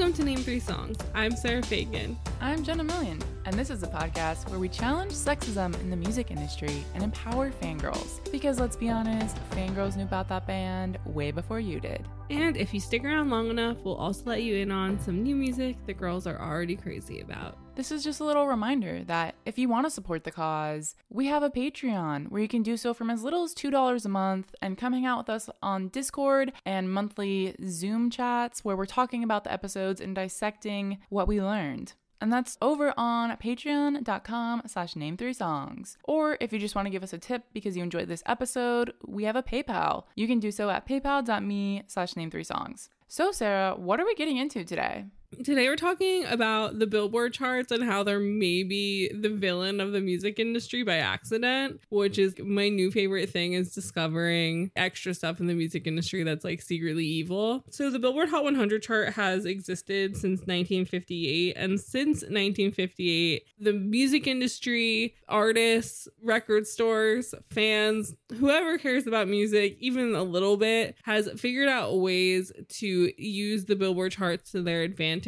[0.00, 0.96] Welcome to Name Three Songs.
[1.14, 2.18] I'm Sarah Fagan.
[2.40, 6.30] I'm Jenna Million, and this is a podcast where we challenge sexism in the music
[6.30, 8.32] industry and empower fangirls.
[8.32, 12.02] Because let's be honest, fangirls knew about that band way before you did.
[12.30, 15.34] And if you stick around long enough, we'll also let you in on some new
[15.34, 17.58] music the girls are already crazy about.
[17.74, 21.26] This is just a little reminder that if you want to support the cause, we
[21.26, 24.54] have a Patreon where you can do so from as little as $2 a month
[24.62, 29.24] and come hang out with us on Discord and monthly Zoom chats where we're talking
[29.24, 31.94] about the episodes and dissecting what we learned.
[32.20, 35.96] And that's over on patreon.com slash name three songs.
[36.04, 38.92] Or if you just want to give us a tip because you enjoyed this episode,
[39.06, 40.04] we have a PayPal.
[40.16, 42.90] You can do so at paypal.me slash name three songs.
[43.08, 45.06] So, Sarah, what are we getting into today?
[45.38, 50.00] Today we're talking about the Billboard charts and how they're maybe the villain of the
[50.00, 55.46] music industry by accident, which is my new favorite thing is discovering extra stuff in
[55.46, 57.64] the music industry that's like secretly evil.
[57.70, 64.26] So the Billboard Hot 100 chart has existed since 1958 and since 1958, the music
[64.26, 71.68] industry, artists, record stores, fans, whoever cares about music even a little bit has figured
[71.68, 75.19] out ways to use the Billboard charts to their advantage,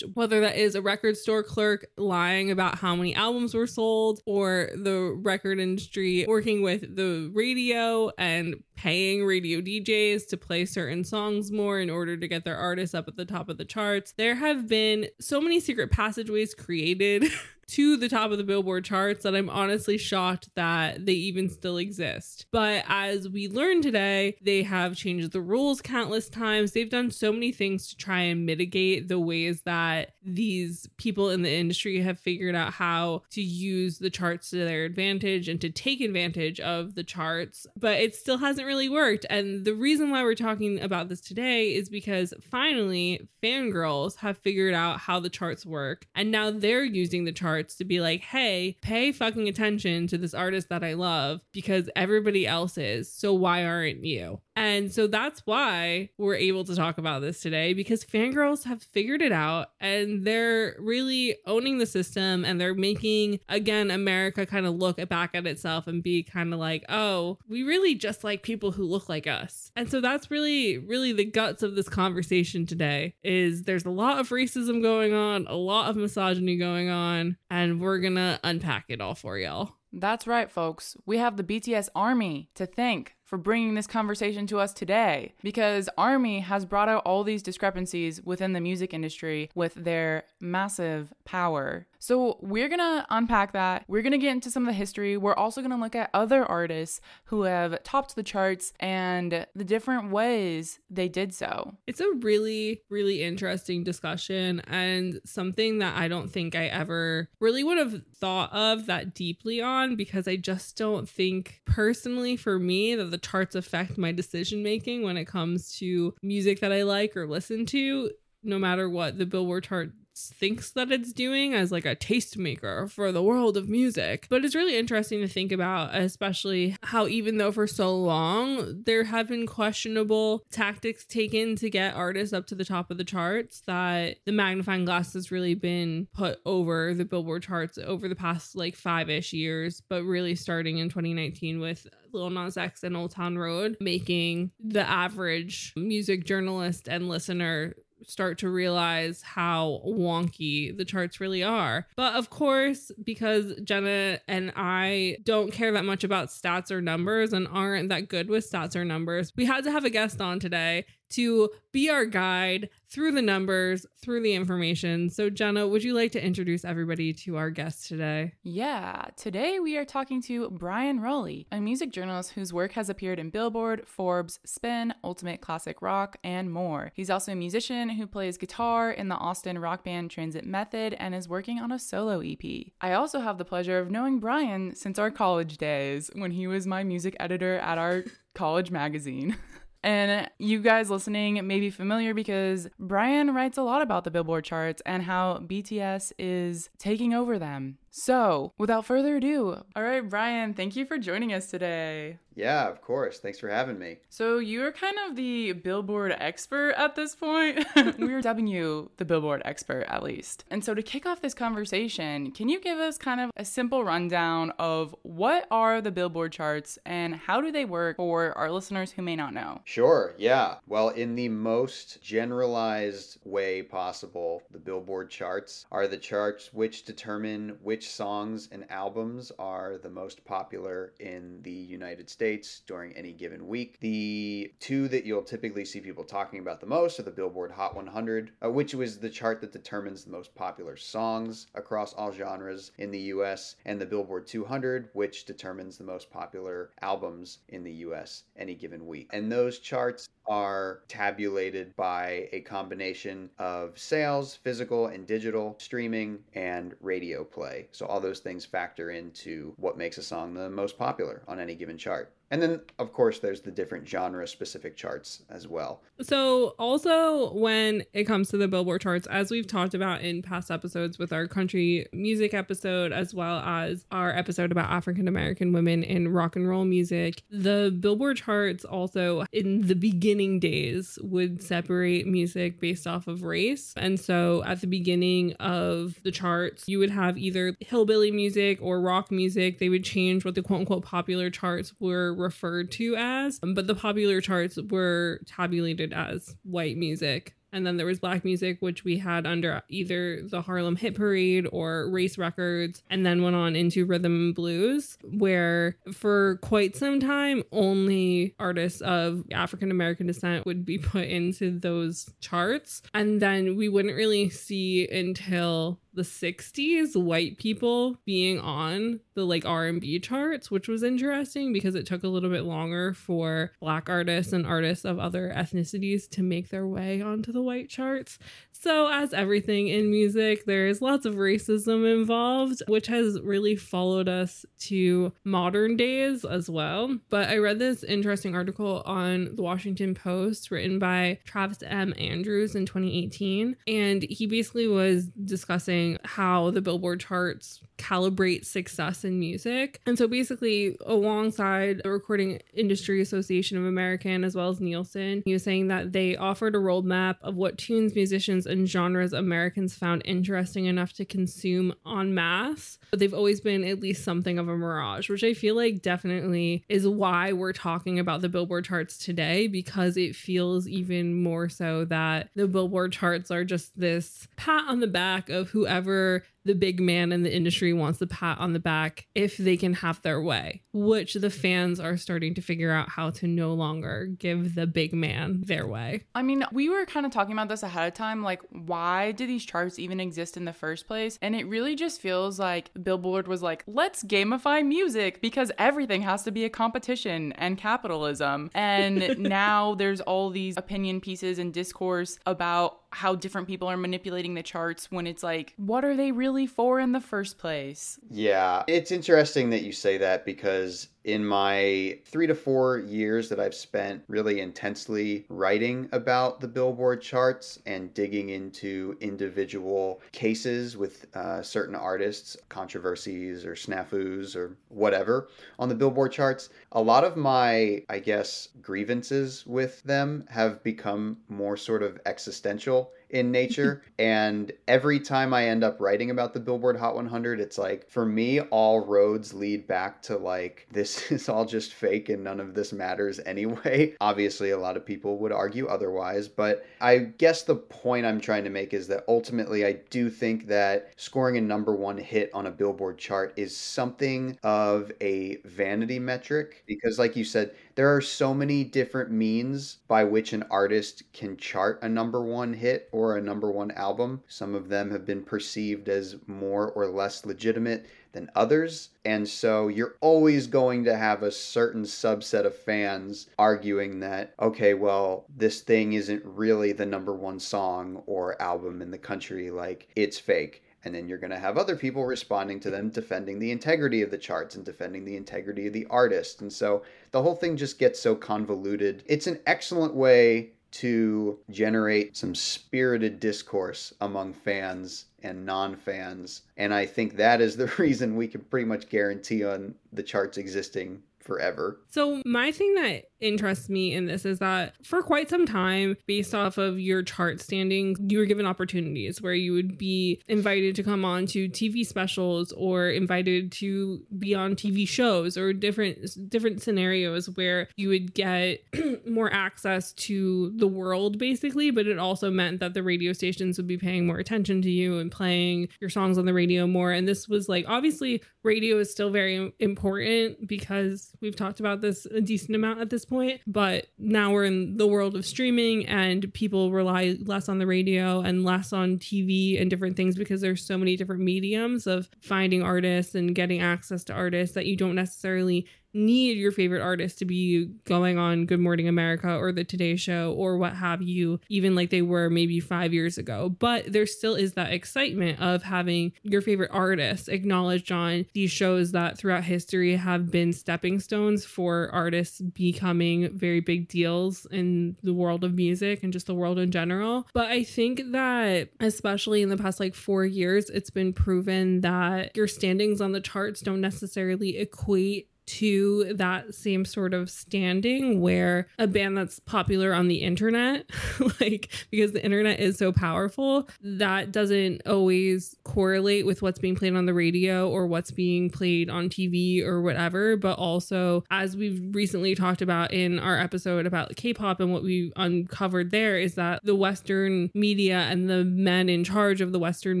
[0.14, 4.70] whether that is a record store clerk lying about how many albums were sold, or
[4.74, 11.52] the record industry working with the radio and paying radio DJs to play certain songs
[11.52, 14.12] more in order to get their artists up at the top of the charts.
[14.18, 17.26] There have been so many secret passageways created.
[17.72, 21.78] to the top of the Billboard charts that I'm honestly shocked that they even still
[21.78, 22.46] exist.
[22.50, 26.72] But as we learned today, they have changed the rules countless times.
[26.72, 31.40] They've done so many things to try and mitigate the ways that these people in
[31.40, 35.70] the industry have figured out how to use the charts to their advantage and to
[35.70, 37.66] take advantage of the charts.
[37.74, 39.26] But it still hasn't really worked.
[39.30, 44.74] And the reason why we're talking about this today is because finally, fangirls have figured
[44.74, 46.06] out how the charts work.
[46.14, 50.34] And now they're using the charts to be like, hey, pay fucking attention to this
[50.34, 53.12] artist that I love because everybody else is.
[53.12, 54.40] So why aren't you?
[54.54, 59.22] And so that's why we're able to talk about this today because fangirls have figured
[59.22, 64.74] it out and they're really owning the system and they're making, again, America kind of
[64.74, 68.72] look back at itself and be kind of like, oh, we really just like people
[68.72, 69.70] who look like us.
[69.74, 74.18] And so that's really, really the guts of this conversation today is there's a lot
[74.18, 79.00] of racism going on, a lot of misogyny going on, and we're gonna unpack it
[79.00, 79.74] all for y'all.
[79.92, 80.96] That's right, folks.
[81.04, 85.88] We have the BTS Army to thank for bringing this conversation to us today because
[85.96, 91.86] Army has brought out all these discrepancies within the music industry with their massive power.
[91.98, 93.84] So, we're gonna unpack that.
[93.86, 95.16] We're gonna get into some of the history.
[95.16, 100.10] We're also gonna look at other artists who have topped the charts and the different
[100.10, 101.76] ways they did so.
[101.86, 107.62] It's a really, really interesting discussion and something that I don't think I ever really
[107.62, 112.96] would have thought of that deeply on because I just don't think personally for me
[112.96, 117.16] that the charts affect my decision making when it comes to music that I like
[117.16, 118.10] or listen to,
[118.42, 119.92] no matter what the Billboard chart
[120.28, 124.26] thinks that it's doing as like a tastemaker for the world of music.
[124.28, 129.04] But it's really interesting to think about, especially how even though for so long there
[129.04, 133.62] have been questionable tactics taken to get artists up to the top of the charts,
[133.66, 138.56] that the magnifying glass has really been put over the Billboard charts over the past
[138.56, 143.10] like five ish years, but really starting in 2019 with Lil Nas X and Old
[143.10, 147.74] Town Road making the average music journalist and listener
[148.06, 151.86] start to realize how wonky the charts really are.
[151.96, 157.32] But of course, because Jenna and I don't care that much about stats or numbers
[157.32, 160.40] and aren't that good with stats or numbers, we had to have a guest on
[160.40, 165.08] today to be our guide through the numbers, through the information.
[165.08, 168.34] So, Jenna, would you like to introduce everybody to our guest today?
[168.42, 173.18] Yeah, today we are talking to Bryan Rolli, a music journalist whose work has appeared
[173.18, 176.92] in Billboard, Forbes, Spin, Ultimate Classic Rock, and more.
[176.94, 181.14] He's also a musician who plays guitar in the Austin rock band Transit Method and
[181.14, 182.66] is working on a solo EP.
[182.80, 186.66] I also have the pleasure of knowing Bryan since our college days when he was
[186.66, 188.04] my music editor at our
[188.34, 189.36] college magazine.
[189.82, 194.44] And you guys listening may be familiar because Bryan writes a lot about the Billboard
[194.44, 197.78] charts and how BTS is taking over them.
[197.94, 202.18] So, without further ado, all right, Bryan, thank you for joining us today.
[202.34, 203.18] Yeah, of course.
[203.18, 203.98] Thanks for having me.
[204.08, 207.66] So, you're kind of the Billboard expert at this point.
[207.98, 210.44] We're dubbing you the Billboard expert, at least.
[210.50, 213.84] And so, to kick off this conversation, can you give us kind of a simple
[213.84, 218.92] rundown of what are the Billboard charts and how do they work for our listeners
[218.92, 219.60] who may not know?
[219.64, 220.54] Sure, yeah.
[220.66, 227.58] Well, in the most generalized way possible, the Billboard charts are the charts which determine
[227.62, 233.46] which songs and albums are the most popular in the United States during any given
[233.46, 233.78] week.
[233.80, 237.74] The two that you'll typically see people talking about the most are the Billboard Hot
[237.74, 242.72] 100, uh, which was the chart that determines the most popular songs across all genres
[242.78, 247.72] in the US, and the Billboard 200, which determines the most popular albums in the
[247.72, 249.08] US any given week.
[249.12, 256.74] And those charts are tabulated by a combination of sales, physical and digital, streaming, and
[256.80, 257.68] radio play.
[257.72, 261.54] So all those things factor into what makes a song the most popular on any
[261.54, 262.12] given chart.
[262.32, 265.82] And then, of course, there's the different genre specific charts as well.
[266.00, 270.50] So, also when it comes to the Billboard charts, as we've talked about in past
[270.50, 275.82] episodes with our country music episode, as well as our episode about African American women
[275.82, 282.06] in rock and roll music, the Billboard charts also in the beginning days would separate
[282.06, 283.74] music based off of race.
[283.76, 288.80] And so, at the beginning of the charts, you would have either hillbilly music or
[288.80, 289.58] rock music.
[289.58, 293.66] They would change what the quote unquote popular charts were referred to as, um, but
[293.66, 297.34] the popular charts were tabulated as white music.
[297.52, 301.46] And then there was black music, which we had under either the Harlem Hit Parade
[301.52, 306.98] or Race Records, and then went on into rhythm and blues, where for quite some
[306.98, 312.82] time, only artists of African American descent would be put into those charts.
[312.94, 319.44] And then we wouldn't really see until the 60s white people being on the like
[319.44, 324.32] R&B charts which was interesting because it took a little bit longer for black artists
[324.32, 328.18] and artists of other ethnicities to make their way onto the white charts
[328.62, 334.44] so as everything in music there's lots of racism involved which has really followed us
[334.58, 340.50] to modern days as well but I read this interesting article on the Washington Post
[340.50, 347.00] written by Travis M Andrews in 2018 and he basically was discussing how the Billboard
[347.00, 349.80] charts calibrate success in music.
[349.86, 355.32] And so basically, alongside the Recording Industry Association of America as well as Nielsen, he
[355.32, 360.02] was saying that they offered a roadmap of what tunes, musicians, and genres Americans found
[360.04, 362.78] interesting enough to consume en masse.
[362.90, 366.64] But they've always been at least something of a mirage, which I feel like definitely
[366.68, 371.84] is why we're talking about the Billboard charts today, because it feels even more so
[371.86, 376.80] that the Billboard charts are just this pat on the back of whoever the big
[376.80, 380.20] man in the industry wants the pat on the back if they can have their
[380.20, 384.66] way, which the fans are starting to figure out how to no longer give the
[384.66, 386.04] big man their way.
[386.14, 389.26] I mean, we were kind of talking about this ahead of time like why do
[389.26, 391.18] these charts even exist in the first place?
[391.22, 396.22] And it really just feels like Billboard was like, let's gamify music because everything has
[396.24, 398.50] to be a competition and capitalism.
[398.54, 404.34] And now there's all these opinion pieces and discourse about how different people are manipulating
[404.34, 407.98] the charts when it's like, what are they really for in the first place?
[408.10, 413.40] Yeah, it's interesting that you say that because in my three to four years that
[413.40, 421.06] I've spent really intensely writing about the Billboard charts and digging into individual cases with
[421.16, 427.16] uh, certain artists, controversies or snafus or whatever on the Billboard charts, a lot of
[427.16, 433.82] my, I guess, grievances with them have become more sort of existential in nature.
[433.98, 438.04] and every time I end up writing about the Billboard Hot 100, it's like, for
[438.06, 442.54] me, all roads lead back to like, this is all just fake and none of
[442.54, 443.94] this matters anyway.
[444.00, 448.44] Obviously, a lot of people would argue otherwise, but I guess the point I'm trying
[448.44, 452.46] to make is that ultimately, I do think that scoring a number one hit on
[452.46, 458.00] a Billboard chart is something of a vanity metric because, like you said, there are
[458.00, 463.16] so many different means by which an artist can chart a number one hit or
[463.16, 464.22] a number one album.
[464.28, 468.90] Some of them have been perceived as more or less legitimate than others.
[469.04, 474.74] And so you're always going to have a certain subset of fans arguing that, okay,
[474.74, 479.50] well, this thing isn't really the number one song or album in the country.
[479.50, 483.38] Like, it's fake And then you're going to have other people responding to them, defending
[483.38, 486.40] the integrity of the charts and defending the integrity of the artist.
[486.40, 489.04] And so the whole thing just gets so convoluted.
[489.06, 496.86] It's an excellent way to generate some spirited discourse among fans and non-fans and i
[496.86, 501.80] think that is the reason we can pretty much guarantee on the charts existing forever.
[501.88, 506.34] So, my thing that interests me in this is that for quite some time, based
[506.34, 510.82] off of your chart standings, you were given opportunities where you would be invited to
[510.82, 516.60] come on to TV specials or invited to be on TV shows or different different
[516.60, 518.60] scenarios where you would get
[519.06, 523.68] more access to the world basically, but it also meant that the radio stations would
[523.68, 526.90] be paying more attention to you and playing your songs on the radio more.
[526.90, 532.06] And this was like obviously radio is still very important because we've talked about this
[532.06, 536.32] a decent amount at this point, but now we're in the world of streaming and
[536.34, 540.64] people rely less on the radio and less on TV and different things because there's
[540.64, 544.94] so many different mediums of finding artists and getting access to artists that you don't
[544.94, 549.96] necessarily need your favorite artist to be going on Good Morning America or the Today
[549.96, 553.48] Show or what have you, even like they were maybe five years ago.
[553.50, 558.92] But there still is that excitement of having your favorite artists acknowledged on these shows
[558.92, 565.14] that throughout history have been stepping stones for artists becoming very big deals in the
[565.14, 567.26] world of music and just the world in general.
[567.32, 572.36] But I think that, especially in the past like four years, it's been proven that
[572.36, 578.68] your standings on the charts don't necessarily equate to that same sort of standing where
[578.78, 580.88] a band that's popular on the internet,
[581.40, 586.96] like because the internet is so powerful, that doesn't always correlate with what's being played
[586.96, 590.36] on the radio or what's being played on TV or whatever.
[590.36, 594.82] But also, as we've recently talked about in our episode about K pop and what
[594.82, 599.58] we uncovered there, is that the Western media and the men in charge of the
[599.58, 600.00] Western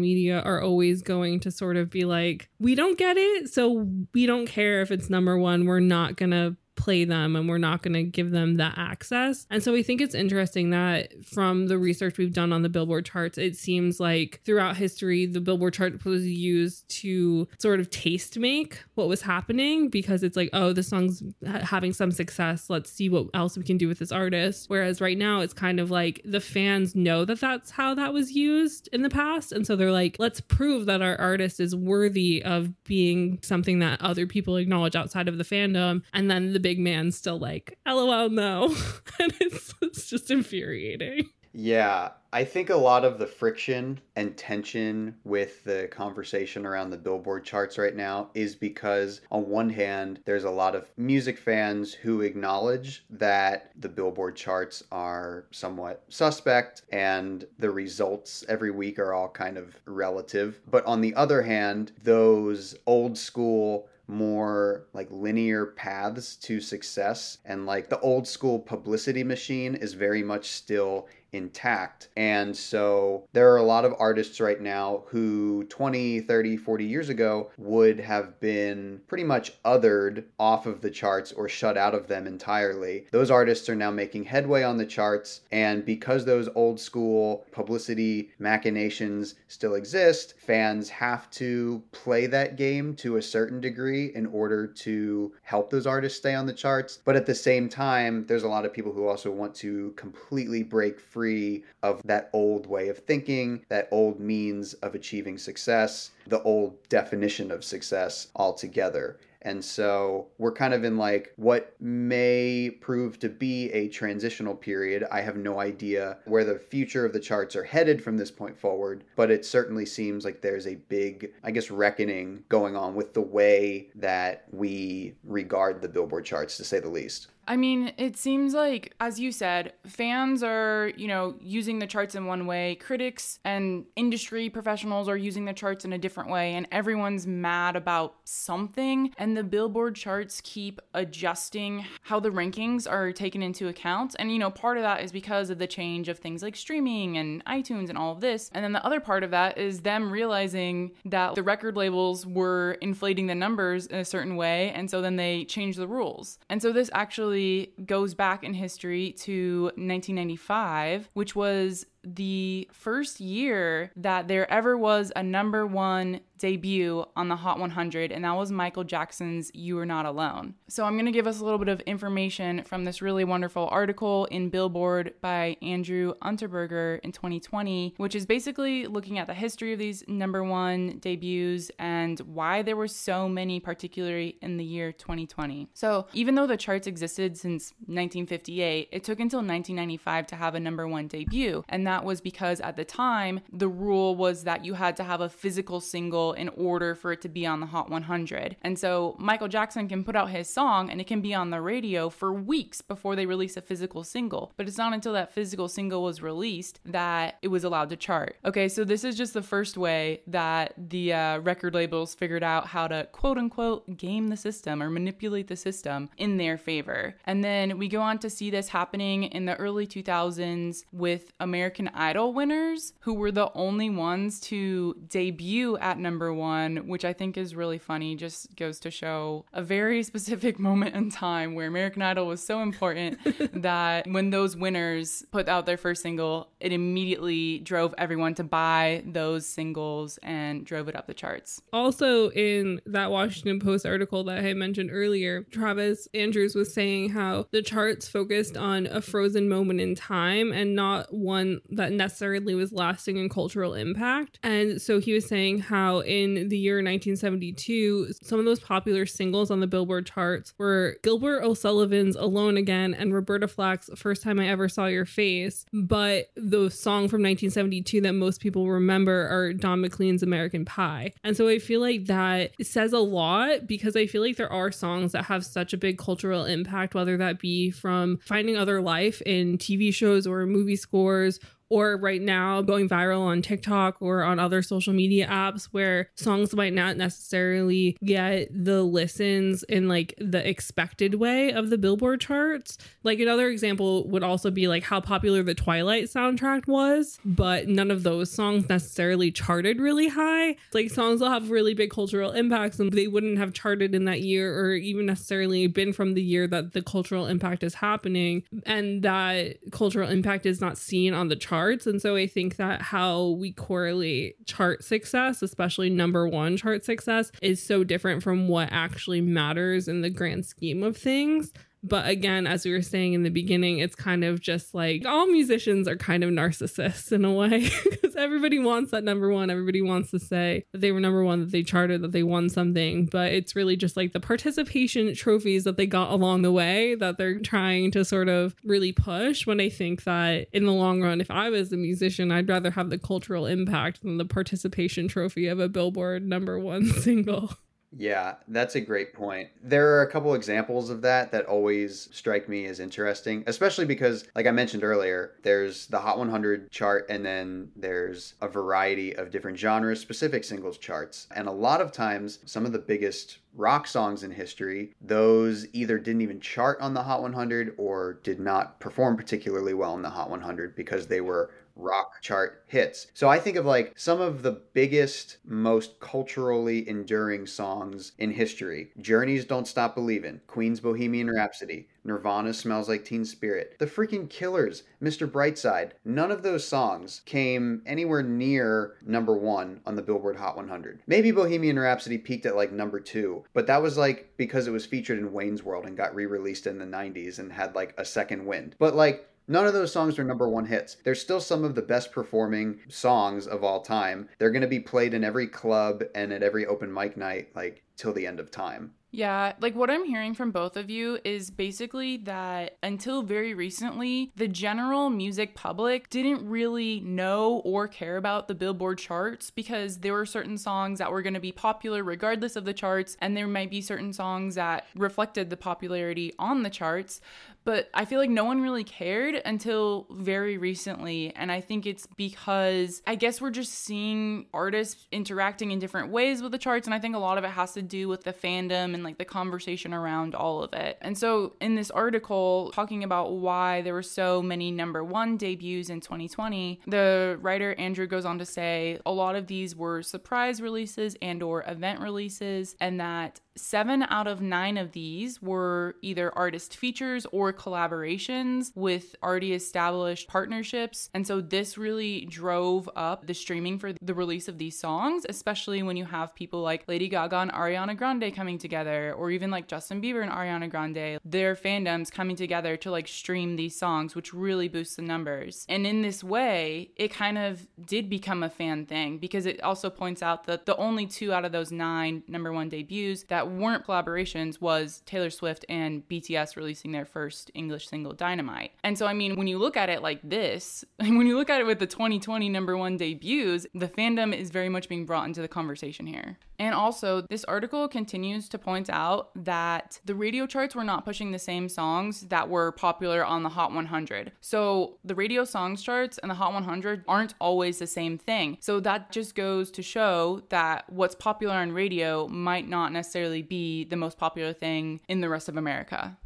[0.00, 3.50] media are always going to sort of be like, we don't get it.
[3.52, 7.36] So we don't care if it's number number one, we're not going to play them
[7.36, 9.46] and we're not going to give them that access.
[9.50, 13.06] And so we think it's interesting that from the research we've done on the Billboard
[13.06, 18.36] charts, it seems like throughout history, the Billboard chart was used to sort of taste
[18.36, 22.68] make what was happening because it's like, oh, the song's having some success.
[22.68, 24.68] Let's see what else we can do with this artist.
[24.68, 28.32] Whereas right now, it's kind of like the fans know that that's how that was
[28.32, 29.52] used in the past.
[29.52, 34.02] And so they're like, let's prove that our artist is worthy of being something that
[34.02, 36.02] other people acknowledge outside of the fandom.
[36.12, 38.66] And then the big man's still like, lol, no.
[39.20, 41.30] and it's, it's just infuriating.
[41.54, 46.96] Yeah, I think a lot of the friction and tension with the conversation around the
[46.96, 51.92] Billboard charts right now is because, on one hand, there's a lot of music fans
[51.92, 59.12] who acknowledge that the Billboard charts are somewhat suspect and the results every week are
[59.12, 60.60] all kind of relative.
[60.70, 67.38] But on the other hand, those old school more like linear paths to success.
[67.44, 72.08] And like the old school publicity machine is very much still intact.
[72.16, 77.08] And so there are a lot of artists right now who 20, 30, 40 years
[77.08, 82.06] ago would have been pretty much othered off of the charts or shut out of
[82.06, 83.06] them entirely.
[83.10, 85.40] Those artists are now making headway on the charts.
[85.50, 92.94] And because those old school publicity machinations still exist, fans have to play that game
[92.96, 96.98] to a certain degree in order to help those artists stay on the charts.
[97.04, 100.62] But at the same time, there's a lot of people who also want to completely
[100.62, 106.10] break free free of that old way of thinking, that old means of achieving success,
[106.26, 109.20] the old definition of success altogether.
[109.42, 115.04] And so we're kind of in like what may prove to be a transitional period.
[115.12, 118.58] I have no idea where the future of the charts are headed from this point
[118.58, 123.14] forward, but it certainly seems like there's a big, I guess, reckoning going on with
[123.14, 127.28] the way that we regard the Billboard charts, to say the least.
[127.46, 132.14] I mean, it seems like, as you said, fans are, you know, using the charts
[132.14, 136.54] in one way, critics and industry professionals are using the charts in a different way,
[136.54, 139.12] and everyone's mad about something.
[139.18, 144.14] And the Billboard charts keep adjusting how the rankings are taken into account.
[144.18, 147.18] And, you know, part of that is because of the change of things like streaming
[147.18, 148.50] and iTunes and all of this.
[148.54, 152.78] And then the other part of that is them realizing that the record labels were
[152.80, 154.70] inflating the numbers in a certain way.
[154.70, 156.38] And so then they changed the rules.
[156.48, 163.20] And so this actually actually goes back in history to 1995, which was the first
[163.20, 168.32] year that there ever was a number one debut on the Hot 100, and that
[168.32, 170.54] was Michael Jackson's You Are Not Alone.
[170.66, 173.68] So I'm going to give us a little bit of information from this really wonderful
[173.70, 179.72] article in Billboard by Andrew Unterberger in 2020, which is basically looking at the history
[179.72, 184.90] of these number one debuts and why there were so many, particularly in the year
[184.90, 185.68] 2020.
[185.74, 190.60] So even though the charts existed since 1958, it took until 1995 to have a
[190.60, 191.62] number one debut.
[191.68, 195.20] And that was because at the time, the rule was that you had to have
[195.20, 198.56] a physical single in order for it to be on the Hot 100.
[198.62, 201.60] And so Michael Jackson can put out his song and it can be on the
[201.60, 204.52] radio for weeks before they release a physical single.
[204.56, 208.36] But it's not until that physical single was released that it was allowed to chart.
[208.44, 212.66] Okay, so this is just the first way that the uh, record labels figured out
[212.68, 217.14] how to quote unquote game the system or manipulate the system in their favor.
[217.24, 221.81] And then we go on to see this happening in the early 2000s with American
[221.88, 227.36] Idol winners who were the only ones to debut at number one, which I think
[227.36, 232.02] is really funny, just goes to show a very specific moment in time where American
[232.02, 233.18] Idol was so important
[233.62, 239.02] that when those winners put out their first single, it immediately drove everyone to buy
[239.06, 241.62] those singles and drove it up the charts.
[241.72, 247.46] Also, in that Washington Post article that I mentioned earlier, Travis Andrews was saying how
[247.50, 252.72] the charts focused on a frozen moment in time and not one that necessarily was
[252.72, 254.38] lasting in cultural impact.
[254.42, 259.50] And so he was saying how in the year 1972, some of those popular singles
[259.50, 264.48] on the Billboard charts were Gilbert O'Sullivan's Alone Again and Roberta Flack's First Time I
[264.48, 265.64] Ever Saw Your Face.
[265.72, 271.12] But the song from 1972 that most people remember are Don McLean's American Pie.
[271.24, 274.70] And so I feel like that says a lot because I feel like there are
[274.72, 279.20] songs that have such a big cultural impact, whether that be from finding other life
[279.22, 281.40] in TV shows or movie scores
[281.72, 286.54] or right now going viral on TikTok or on other social media apps where songs
[286.54, 292.76] might not necessarily get the listens in like the expected way of the Billboard charts.
[293.04, 297.90] Like another example would also be like how popular the Twilight soundtrack was, but none
[297.90, 300.56] of those songs necessarily charted really high.
[300.74, 304.20] Like songs will have really big cultural impacts and they wouldn't have charted in that
[304.20, 309.02] year or even necessarily been from the year that the cultural impact is happening and
[309.04, 311.86] that cultural impact is not seen on the chart charts.
[311.86, 317.30] And so I think that how we correlate chart success, especially number one chart success,
[317.40, 321.52] is so different from what actually matters in the grand scheme of things.
[321.82, 325.26] But again, as we were saying in the beginning, it's kind of just like all
[325.26, 329.50] musicians are kind of narcissists in a way because everybody wants that number one.
[329.50, 332.48] Everybody wants to say that they were number one, that they charted, that they won
[332.48, 333.06] something.
[333.06, 337.18] But it's really just like the participation trophies that they got along the way that
[337.18, 339.46] they're trying to sort of really push.
[339.46, 342.70] When I think that in the long run, if I was a musician, I'd rather
[342.70, 347.56] have the cultural impact than the participation trophy of a Billboard number one single.
[347.96, 349.50] Yeah, that's a great point.
[349.62, 354.24] There are a couple examples of that that always strike me as interesting, especially because,
[354.34, 359.30] like I mentioned earlier, there's the Hot 100 chart and then there's a variety of
[359.30, 361.26] different genres specific singles charts.
[361.34, 365.98] And a lot of times, some of the biggest rock songs in history, those either
[365.98, 370.10] didn't even chart on the Hot 100 or did not perform particularly well in the
[370.10, 373.08] Hot 100 because they were rock chart hits.
[373.14, 378.90] So I think of like some of the biggest, most culturally enduring songs in history
[379.00, 384.82] Journey's Don't Stop Believin', Queen's Bohemian Rhapsody, Nirvana Smells Like Teen Spirit, The Freaking Killers,
[385.02, 385.30] Mr.
[385.30, 385.92] Brightside.
[386.04, 391.02] None of those songs came anywhere near number one on the Billboard Hot 100.
[391.06, 394.86] Maybe Bohemian Rhapsody peaked at like number two, but that was like because it was
[394.86, 398.04] featured in Wayne's World and got re released in the 90s and had like a
[398.04, 398.74] second wind.
[398.78, 400.96] But like, None of those songs are number one hits.
[401.04, 404.30] They're still some of the best performing songs of all time.
[404.38, 407.82] They're going to be played in every club and at every open mic night, like
[407.98, 408.94] till the end of time.
[409.14, 414.32] Yeah, like what I'm hearing from both of you is basically that until very recently,
[414.36, 420.14] the general music public didn't really know or care about the Billboard charts because there
[420.14, 423.46] were certain songs that were going to be popular regardless of the charts, and there
[423.46, 427.20] might be certain songs that reflected the popularity on the charts
[427.64, 431.34] but I feel like no one really cared until very recently.
[431.36, 436.42] And I think it's because I guess we're just seeing artists interacting in different ways
[436.42, 436.86] with the charts.
[436.86, 439.18] And I think a lot of it has to do with the fandom and like
[439.18, 440.98] the conversation around all of it.
[441.00, 445.90] And so in this article talking about why there were so many number one debuts
[445.90, 450.60] in 2020, the writer Andrew goes on to say a lot of these were surprise
[450.60, 456.36] releases and or event releases and that seven out of nine of these were either
[456.36, 461.10] artist features or collaborations with already established partnerships.
[461.14, 465.82] And so this really drove up the streaming for the release of these songs, especially
[465.82, 469.68] when you have people like Lady Gaga and Ariana Grande coming together, or even like
[469.68, 474.32] Justin Bieber and Ariana Grande, their fandoms coming together to like stream these songs, which
[474.32, 475.66] really boosts the numbers.
[475.68, 479.90] And in this way, it kind of did become a fan thing because it also
[479.90, 483.86] points out that the only two out of those nine number one debuts that weren't
[483.86, 488.72] collaborations was Taylor Swift and BTS releasing their first English single Dynamite.
[488.84, 491.60] And so, I mean, when you look at it like this, when you look at
[491.60, 495.40] it with the 2020 number one debuts, the fandom is very much being brought into
[495.40, 496.38] the conversation here.
[496.62, 501.32] And also, this article continues to point out that the radio charts were not pushing
[501.32, 504.30] the same songs that were popular on the Hot 100.
[504.40, 508.58] So, the radio songs charts and the Hot 100 aren't always the same thing.
[508.60, 513.82] So, that just goes to show that what's popular on radio might not necessarily be
[513.82, 516.16] the most popular thing in the rest of America.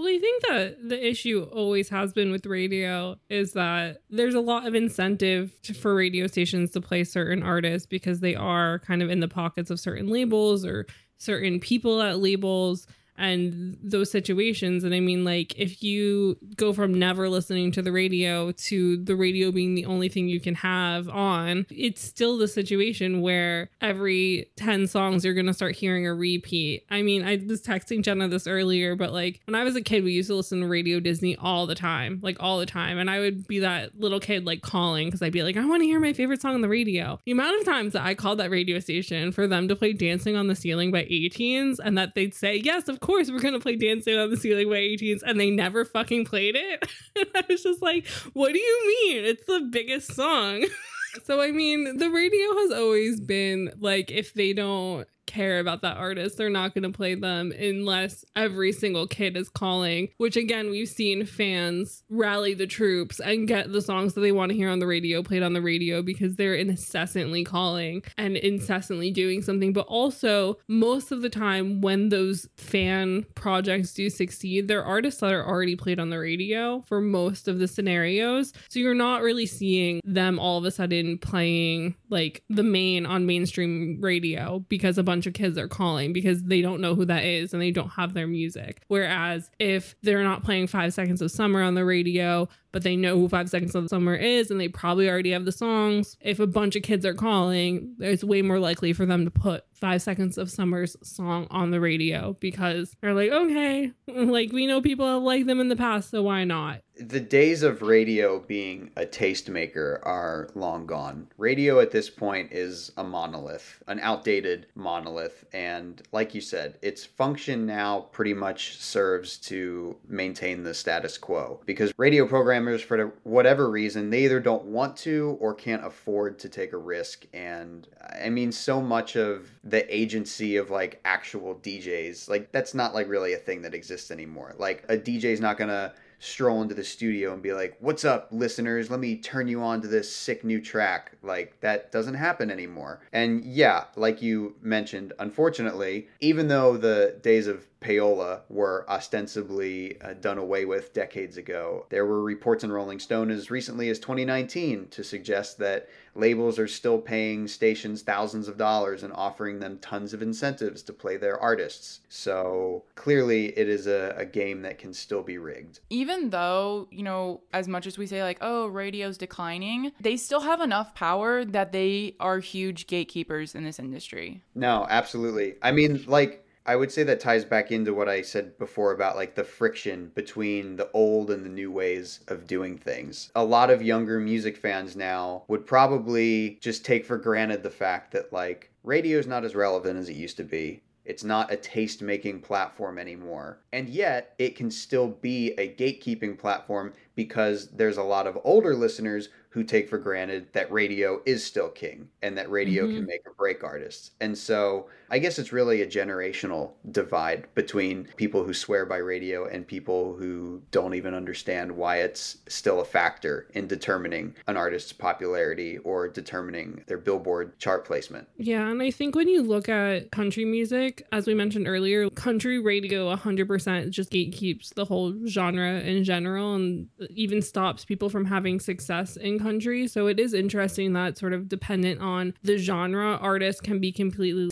[0.00, 4.40] Well, I think that the issue always has been with radio is that there's a
[4.40, 9.02] lot of incentive to, for radio stations to play certain artists because they are kind
[9.02, 10.86] of in the pockets of certain labels or
[11.18, 12.86] certain people at labels
[13.20, 14.82] and those situations.
[14.82, 19.14] And I mean, like, if you go from never listening to the radio to the
[19.14, 24.50] radio being the only thing you can have on, it's still the situation where every
[24.56, 26.84] 10 songs you're going to start hearing a repeat.
[26.90, 30.02] I mean, I was texting Jenna this earlier, but like, when I was a kid,
[30.04, 32.98] we used to listen to Radio Disney all the time, like, all the time.
[32.98, 35.82] And I would be that little kid, like, calling because I'd be like, I want
[35.82, 37.18] to hear my favorite song on the radio.
[37.26, 40.36] The amount of times that I called that radio station for them to play Dancing
[40.36, 43.60] on the Ceiling by 18s and that they'd say, Yes, of course, we're going to
[43.60, 45.20] play Dancing on the Ceiling by 18s.
[45.24, 46.88] And they never fucking played it.
[47.34, 49.24] I was just like, What do you mean?
[49.24, 50.66] It's the biggest song.
[51.24, 55.96] so, I mean, the radio has always been like, if they don't care about that
[55.96, 56.36] artist.
[56.36, 60.88] They're not going to play them unless every single kid is calling, which again, we've
[60.88, 64.80] seen fans rally the troops and get the songs that they want to hear on
[64.80, 69.72] the radio played on the radio because they're incessantly calling and incessantly doing something.
[69.72, 75.32] But also, most of the time, when those fan projects do succeed, they're artists that
[75.32, 78.52] are already played on the radio for most of the scenarios.
[78.68, 83.26] So you're not really seeing them all of a sudden playing like the main on
[83.26, 87.24] mainstream radio because a bunch of kids are calling because they don't know who that
[87.24, 88.82] is and they don't have their music.
[88.88, 93.16] Whereas if they're not playing Five Seconds of Summer on the radio, but they know
[93.18, 96.46] who Five Seconds of Summer is and they probably already have the songs, if a
[96.46, 100.38] bunch of kids are calling, it's way more likely for them to put Five Seconds
[100.38, 105.22] of Summer's song on the radio because they're like, okay, like we know people have
[105.22, 106.82] liked them in the past, so why not?
[107.00, 111.28] The days of radio being a tastemaker are long gone.
[111.38, 115.46] Radio at this point is a monolith, an outdated monolith.
[115.54, 121.60] And like you said, its function now pretty much serves to maintain the status quo
[121.64, 126.50] because radio programmers, for whatever reason, they either don't want to or can't afford to
[126.50, 127.24] take a risk.
[127.32, 127.88] And
[128.22, 133.08] I mean, so much of the agency of like actual DJs, like that's not like
[133.08, 134.54] really a thing that exists anymore.
[134.58, 138.28] Like a DJ's not going to stroll into the studio and be like, "What's up,
[138.30, 138.90] listeners?
[138.90, 143.00] Let me turn you on to this sick new track." Like that doesn't happen anymore.
[143.12, 150.14] And yeah, like you mentioned, unfortunately, even though the days of payola were ostensibly uh,
[150.14, 151.86] done away with decades ago.
[151.88, 156.68] There were reports in Rolling Stone as recently as 2019 to suggest that labels are
[156.68, 161.38] still paying stations thousands of dollars and offering them tons of incentives to play their
[161.38, 162.00] artists.
[162.08, 165.80] So clearly, it is a, a game that can still be rigged.
[165.88, 170.40] Even though, you know, as much as we say, like, oh, radio's declining, they still
[170.40, 174.42] have enough power that they are huge gatekeepers in this industry.
[174.54, 175.54] No, absolutely.
[175.62, 179.16] I mean, like, I would say that ties back into what I said before about
[179.16, 183.30] like the friction between the old and the new ways of doing things.
[183.34, 188.12] A lot of younger music fans now would probably just take for granted the fact
[188.12, 190.82] that like radio is not as relevant as it used to be.
[191.04, 193.58] It's not a taste making platform anymore.
[193.72, 198.76] And yet, it can still be a gatekeeping platform because there's a lot of older
[198.76, 202.98] listeners who take for granted that radio is still king and that radio mm-hmm.
[202.98, 204.12] can make or break artists.
[204.20, 209.46] And so I guess it's really a generational divide between people who swear by radio
[209.46, 214.92] and people who don't even understand why it's still a factor in determining an artist's
[214.92, 218.28] popularity or determining their billboard chart placement.
[218.36, 222.60] Yeah, and I think when you look at country music, as we mentioned earlier, country
[222.60, 228.60] radio 100% just gatekeeps the whole genre in general and even stops people from having
[228.60, 229.88] success in country.
[229.88, 234.50] So it is interesting that sort of dependent on the genre, artists can be completely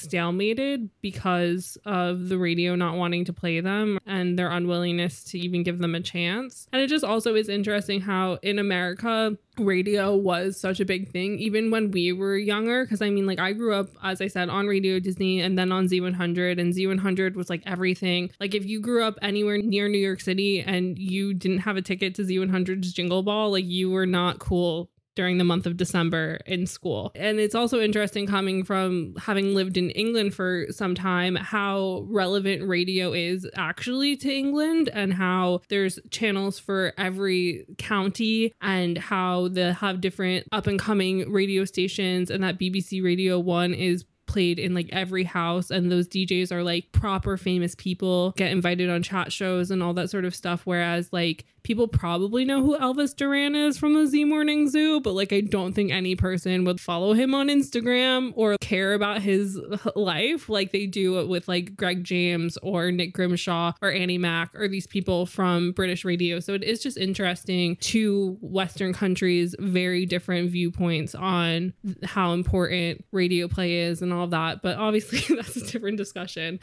[1.01, 5.79] because of the radio not wanting to play them and their unwillingness to even give
[5.79, 6.69] them a chance.
[6.73, 11.39] And it just also is interesting how in America, radio was such a big thing
[11.39, 14.49] even when we were younger because i mean like i grew up as i said
[14.49, 18.81] on radio disney and then on z100 and z100 was like everything like if you
[18.81, 22.93] grew up anywhere near new york city and you didn't have a ticket to z100's
[22.93, 27.11] jingle ball like you were not cool during the month of December in school.
[27.17, 32.69] And it's also interesting coming from having lived in England for some time how relevant
[32.69, 39.73] radio is actually to England and how there's channels for every county and how they
[39.73, 44.75] have different up and coming radio stations and that BBC Radio 1 is played in
[44.75, 49.33] like every house and those DJs are like proper famous people get invited on chat
[49.33, 53.55] shows and all that sort of stuff whereas like people probably know who Elvis Duran
[53.55, 57.13] is from the Z Morning Zoo, but like I don't think any person would follow
[57.13, 59.59] him on Instagram or care about his
[59.97, 64.69] life like they do with like Greg James or Nick Grimshaw or Annie Mac or
[64.69, 66.41] these people from British radio.
[66.41, 71.73] So it is just interesting to Western countries, very different viewpoints on
[72.05, 74.63] how important radio play is and all that.
[74.63, 76.61] But obviously, that's a different discussion.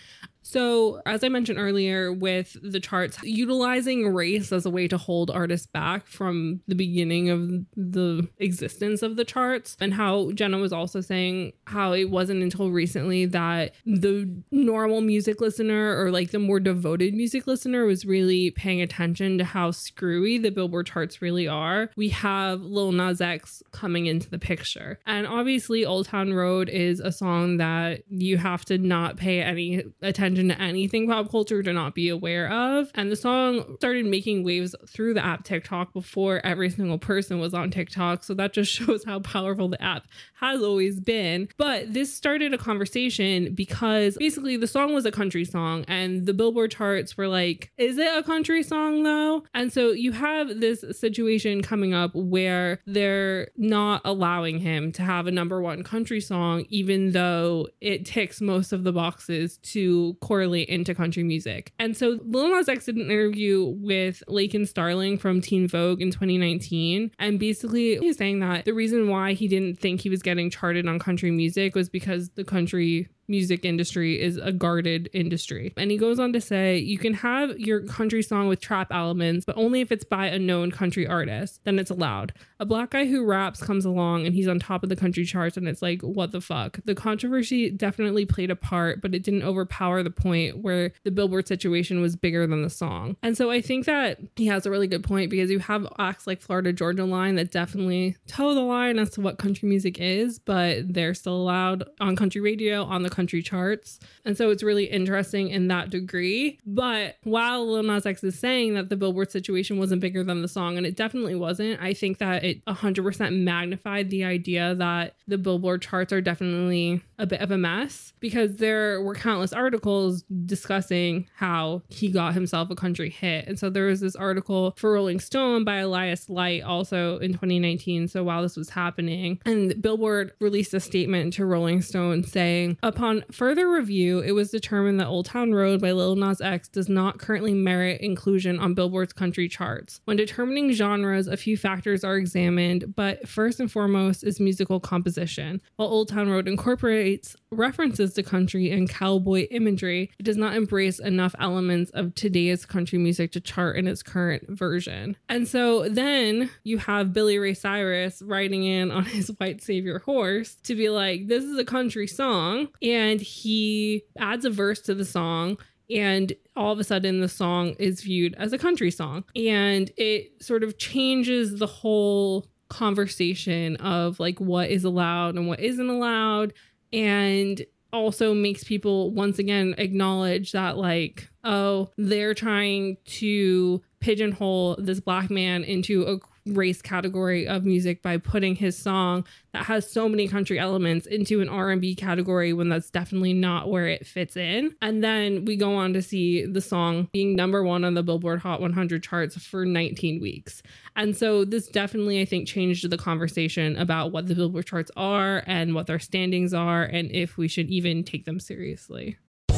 [0.48, 5.32] So, as I mentioned earlier, with the charts, utilizing race as a way to hold
[5.32, 10.72] artists back from the beginning of the existence of the charts, and how Jenna was
[10.72, 16.38] also saying how it wasn't until recently that the normal music listener or like the
[16.38, 21.48] more devoted music listener was really paying attention to how screwy the Billboard charts really
[21.48, 21.90] are.
[21.98, 25.00] We have Lil Nas X coming into the picture.
[25.08, 29.84] And obviously, Old Town Road is a song that you have to not pay any
[30.04, 32.92] attention attention to anything pop culture to not be aware of.
[32.96, 37.54] And the song started making waves through the app TikTok before every single person was
[37.54, 38.24] on TikTok.
[38.24, 41.50] So that just shows how powerful the app has always been.
[41.58, 46.34] But this started a conversation because basically the song was a country song and the
[46.34, 49.44] Billboard charts were like, is it a country song though?
[49.54, 55.28] And so you have this situation coming up where they're not allowing him to have
[55.28, 60.68] a number one country song, even though it ticks most of the boxes to correlate
[60.70, 61.72] into country music.
[61.78, 66.10] And so Lil Nas X did an interview with Lakin Starling from Teen Vogue in
[66.10, 67.12] 2019.
[67.20, 70.88] And basically, he's saying that the reason why he didn't think he was getting charted
[70.88, 75.74] on country music was because the country music industry is a guarded industry.
[75.78, 79.46] And he goes on to say, you can have your country song with trap elements,
[79.46, 82.34] but only if it's by a known country artist, then it's allowed.
[82.60, 85.58] A black guy who raps comes along and he's on top of the country charts,
[85.58, 86.80] and it's like, what the fuck?
[86.86, 91.48] The controversy definitely played a part, but it didn't overpower the point where the Billboard
[91.48, 93.18] situation was bigger than the song.
[93.22, 96.28] And so I think that he has a really good point because you have acts
[96.28, 100.40] like Florida Georgia Line that definitely toe the line as to what country music is,
[100.40, 104.00] but they're still allowed on country radio, on the country charts.
[104.26, 106.60] And so it's really interesting in that degree.
[106.66, 110.48] But while Lil Nas X is saying that the Billboard situation wasn't bigger than the
[110.48, 115.38] song, and it definitely wasn't, I think that it 100% magnified the idea that the
[115.38, 121.28] Billboard charts are definitely a bit of a mess because there were countless articles discussing
[121.36, 123.48] how he got himself a country hit.
[123.48, 128.10] And so there was this article for Rolling Stone by Elias Leight also in 2019.
[128.10, 133.05] So while this was happening, and Billboard released a statement to Rolling Stone saying, upon
[133.06, 136.90] Upon further review, it was determined that Old Town Road by Lil Nas X does
[136.90, 140.02] not currently merit inclusion on Billboard's country charts.
[140.06, 145.62] When determining genres, a few factors are examined, but first and foremost is musical composition.
[145.76, 151.00] While Old Town Road incorporates references to country and cowboy imagery, it does not embrace
[151.00, 155.18] enough elements of today's country music to chart in its current version.
[155.30, 160.56] And so then you have Billy Ray Cyrus riding in on his white savior horse
[160.64, 162.68] to be like, this is a country song.
[162.82, 165.58] And he adds a verse to the song
[165.90, 170.44] and all of a sudden the song is viewed as a country song and it
[170.44, 176.54] sort of changes the whole conversation of like what is allowed and what isn't allowed
[176.96, 185.00] and also makes people once again acknowledge that like oh they're trying to pigeonhole this
[185.00, 190.08] black man into a race category of music by putting his song that has so
[190.08, 194.76] many country elements into an R&B category when that's definitely not where it fits in.
[194.82, 198.40] And then we go on to see the song being number 1 on the Billboard
[198.40, 200.62] Hot 100 charts for 19 weeks.
[200.96, 205.44] And so this definitely I think changed the conversation about what the Billboard charts are
[205.48, 209.18] and what their standings are and if we should even take them seriously.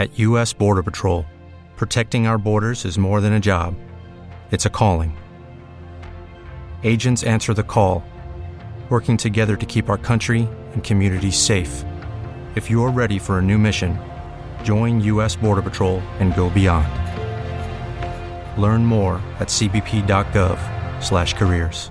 [0.00, 0.52] At U.S.
[0.54, 1.26] Border Patrol,
[1.76, 3.74] protecting our borders is more than a job,
[4.50, 5.14] it's a calling.
[6.84, 8.02] Agents answer the call,
[8.88, 11.84] working together to keep our country and communities safe.
[12.54, 13.98] If you're ready for a new mission,
[14.64, 15.36] join U.S.
[15.36, 16.88] Border Patrol and go beyond.
[18.58, 21.90] Learn more at cbp.gov/careers.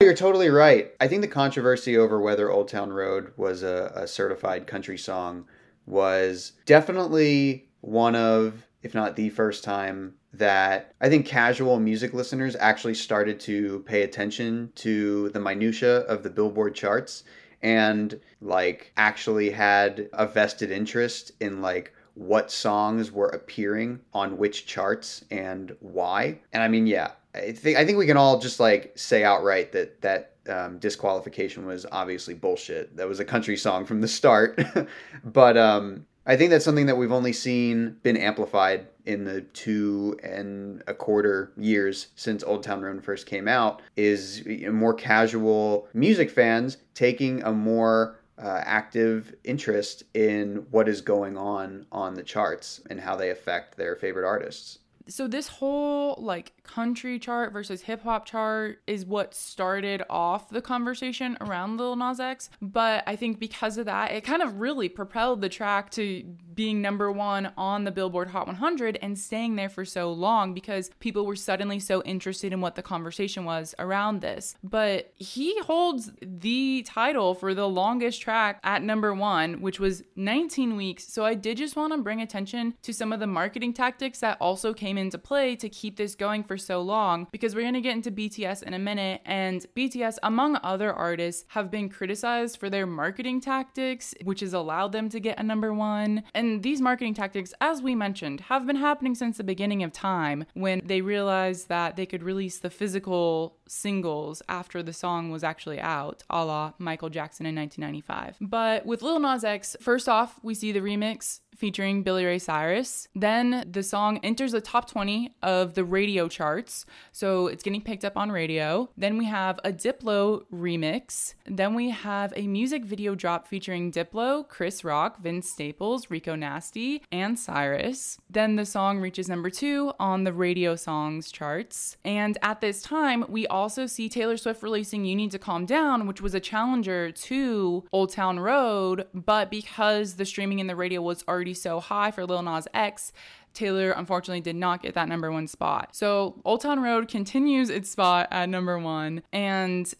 [0.00, 0.90] You're totally right.
[1.00, 5.44] I think the controversy over whether Old Town Road was a, a certified country song
[5.86, 12.56] was definitely one of, if not the first time, that I think casual music listeners
[12.56, 17.24] actually started to pay attention to the minutia of the Billboard charts
[17.62, 24.66] and like actually had a vested interest in like what songs were appearing on which
[24.66, 26.38] charts and why.
[26.52, 29.72] And I mean, yeah, I think I think we can all just like say outright
[29.72, 32.96] that that um, disqualification was obviously bullshit.
[32.96, 34.60] That was a country song from the start.
[35.24, 40.18] but um, I think that's something that we've only seen been amplified in the two
[40.22, 43.80] and a quarter years since Old Town Road first came out.
[43.96, 51.38] Is more casual music fans taking a more uh, active interest in what is going
[51.38, 56.52] on on the charts and how they affect their favorite artists so this whole like
[56.62, 62.20] country chart versus hip hop chart is what started off the conversation around Lil Nas
[62.20, 62.50] X.
[62.60, 66.80] But I think because of that, it kind of really propelled the track to being
[66.80, 71.26] number one on the Billboard Hot 100 and staying there for so long because people
[71.26, 74.56] were suddenly so interested in what the conversation was around this.
[74.64, 80.76] But he holds the title for the longest track at number one, which was 19
[80.76, 81.06] weeks.
[81.06, 84.38] So I did just want to bring attention to some of the marketing tactics that
[84.40, 87.80] also came into play to keep this going for so long because we're going to
[87.80, 89.20] get into BTS in a minute.
[89.26, 94.92] And BTS, among other artists, have been criticized for their marketing tactics, which has allowed
[94.92, 96.22] them to get a number one.
[96.34, 100.44] And these marketing tactics, as we mentioned, have been happening since the beginning of time
[100.54, 105.80] when they realized that they could release the physical singles after the song was actually
[105.80, 108.36] out, a la Michael Jackson in 1995.
[108.40, 113.08] But with Lil Nas X, first off, we see the remix featuring Billy Ray Cyrus.
[113.14, 118.04] Then the song enters the top 20 of the radio charts, so it's getting picked
[118.04, 118.90] up on radio.
[118.96, 121.34] Then we have a Diplo remix.
[121.46, 127.02] Then we have a music video drop featuring Diplo, Chris Rock, Vince Staples, Rico Nasty,
[127.10, 128.18] and Cyrus.
[128.30, 131.96] Then the song reaches number two on the radio songs charts.
[132.04, 136.06] And at this time, we also see Taylor Swift releasing You Need to Calm Down,
[136.06, 141.00] which was a challenger to Old Town Road, but because the streaming and the radio
[141.00, 143.12] was already already so high for Lil Nas X,
[143.54, 145.94] Taylor unfortunately did not get that number one spot.
[145.94, 149.22] So Old Town Road continues its spot at number one.
[149.32, 149.92] And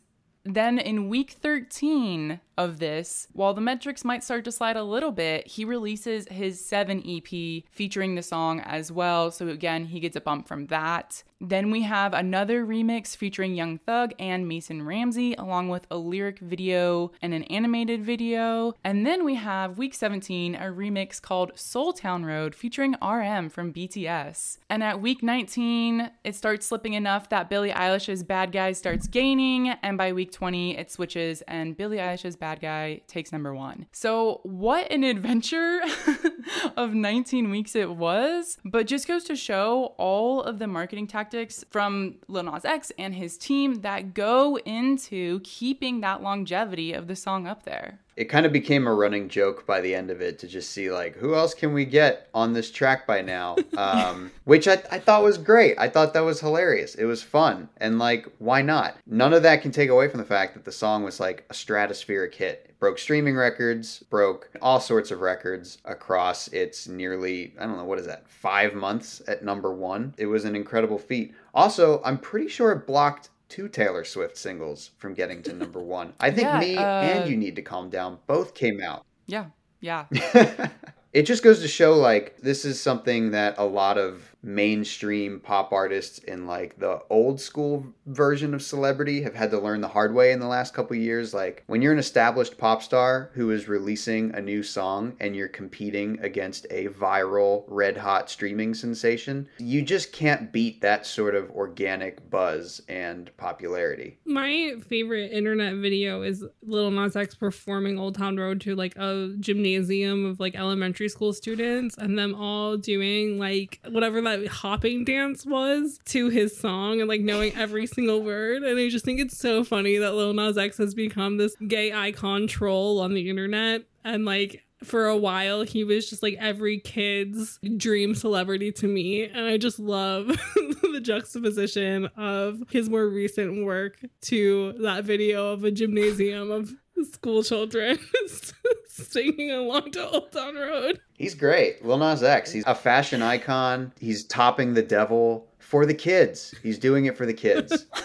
[0.54, 5.12] then in week 13, of this, while the metrics might start to slide a little
[5.12, 9.30] bit, he releases his 7 EP featuring the song as well.
[9.30, 11.22] So again, he gets a bump from that.
[11.38, 16.38] Then we have another remix featuring Young Thug and Mason Ramsey, along with a lyric
[16.38, 18.72] video and an animated video.
[18.82, 23.70] And then we have week 17, a remix called Seoul Town Road featuring RM from
[23.70, 24.58] BTS.
[24.70, 29.68] And at week 19, it starts slipping enough that Billie Eilish's Bad Guy starts gaining.
[29.82, 33.86] And by week 20, it switches and Billie Eilish's Bad guy takes number one.
[33.92, 35.80] So, what an adventure
[36.76, 41.64] of 19 weeks it was, but just goes to show all of the marketing tactics
[41.70, 47.16] from Lil Nas X and his team that go into keeping that longevity of the
[47.16, 50.38] song up there it kind of became a running joke by the end of it
[50.38, 53.56] to just see like who else can we get on this track by now?
[53.76, 55.76] Um, which I, I thought was great.
[55.78, 56.94] I thought that was hilarious.
[56.94, 57.68] It was fun.
[57.76, 58.96] And like why not?
[59.06, 61.52] None of that can take away from the fact that the song was like a
[61.52, 62.64] stratospheric hit.
[62.68, 67.84] It broke streaming records broke all sorts of records across its nearly i don't know
[67.84, 70.14] what is that five months at number one.
[70.16, 71.34] It was an incredible feat.
[71.54, 76.14] Also i'm pretty sure it blocked two Taylor Swift singles from getting to number one.
[76.20, 79.04] I think yeah, Me uh, and You Need to Calm Down both came out.
[79.26, 79.46] Yeah,
[79.80, 80.06] yeah.
[81.12, 85.72] it just goes to show like this is something that a lot of mainstream pop
[85.72, 90.14] artists in like the old school version of celebrity have had to learn the hard
[90.14, 91.34] way in the last couple years.
[91.34, 95.48] Like when you're an established pop star who is releasing a new song and you're
[95.48, 101.50] competing against a viral red hot streaming sensation you just can't beat that sort of
[101.50, 104.18] organic buzz and popularity.
[104.24, 109.34] My favorite internet video is Lil Nas X performing Old Town Road to like a
[109.40, 115.46] gymnasium of like elementary school students and them all doing like whatever that hopping dance
[115.46, 118.62] was to his song and like knowing every single word.
[118.62, 121.92] And I just think it's so funny that Lil Nas X has become this gay
[121.92, 126.78] icon troll on the internet and like for a while he was just like every
[126.78, 133.64] kid's dream celebrity to me and i just love the juxtaposition of his more recent
[133.64, 136.74] work to that video of a gymnasium of
[137.04, 137.98] school children
[138.88, 141.00] singing along to old town road.
[141.14, 141.84] He's great.
[141.84, 143.92] Lil nas x he's a fashion icon.
[144.00, 146.54] He's topping the devil for the kids.
[146.62, 147.86] He's doing it for the kids.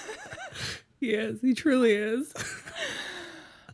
[1.02, 2.32] He is he truly is.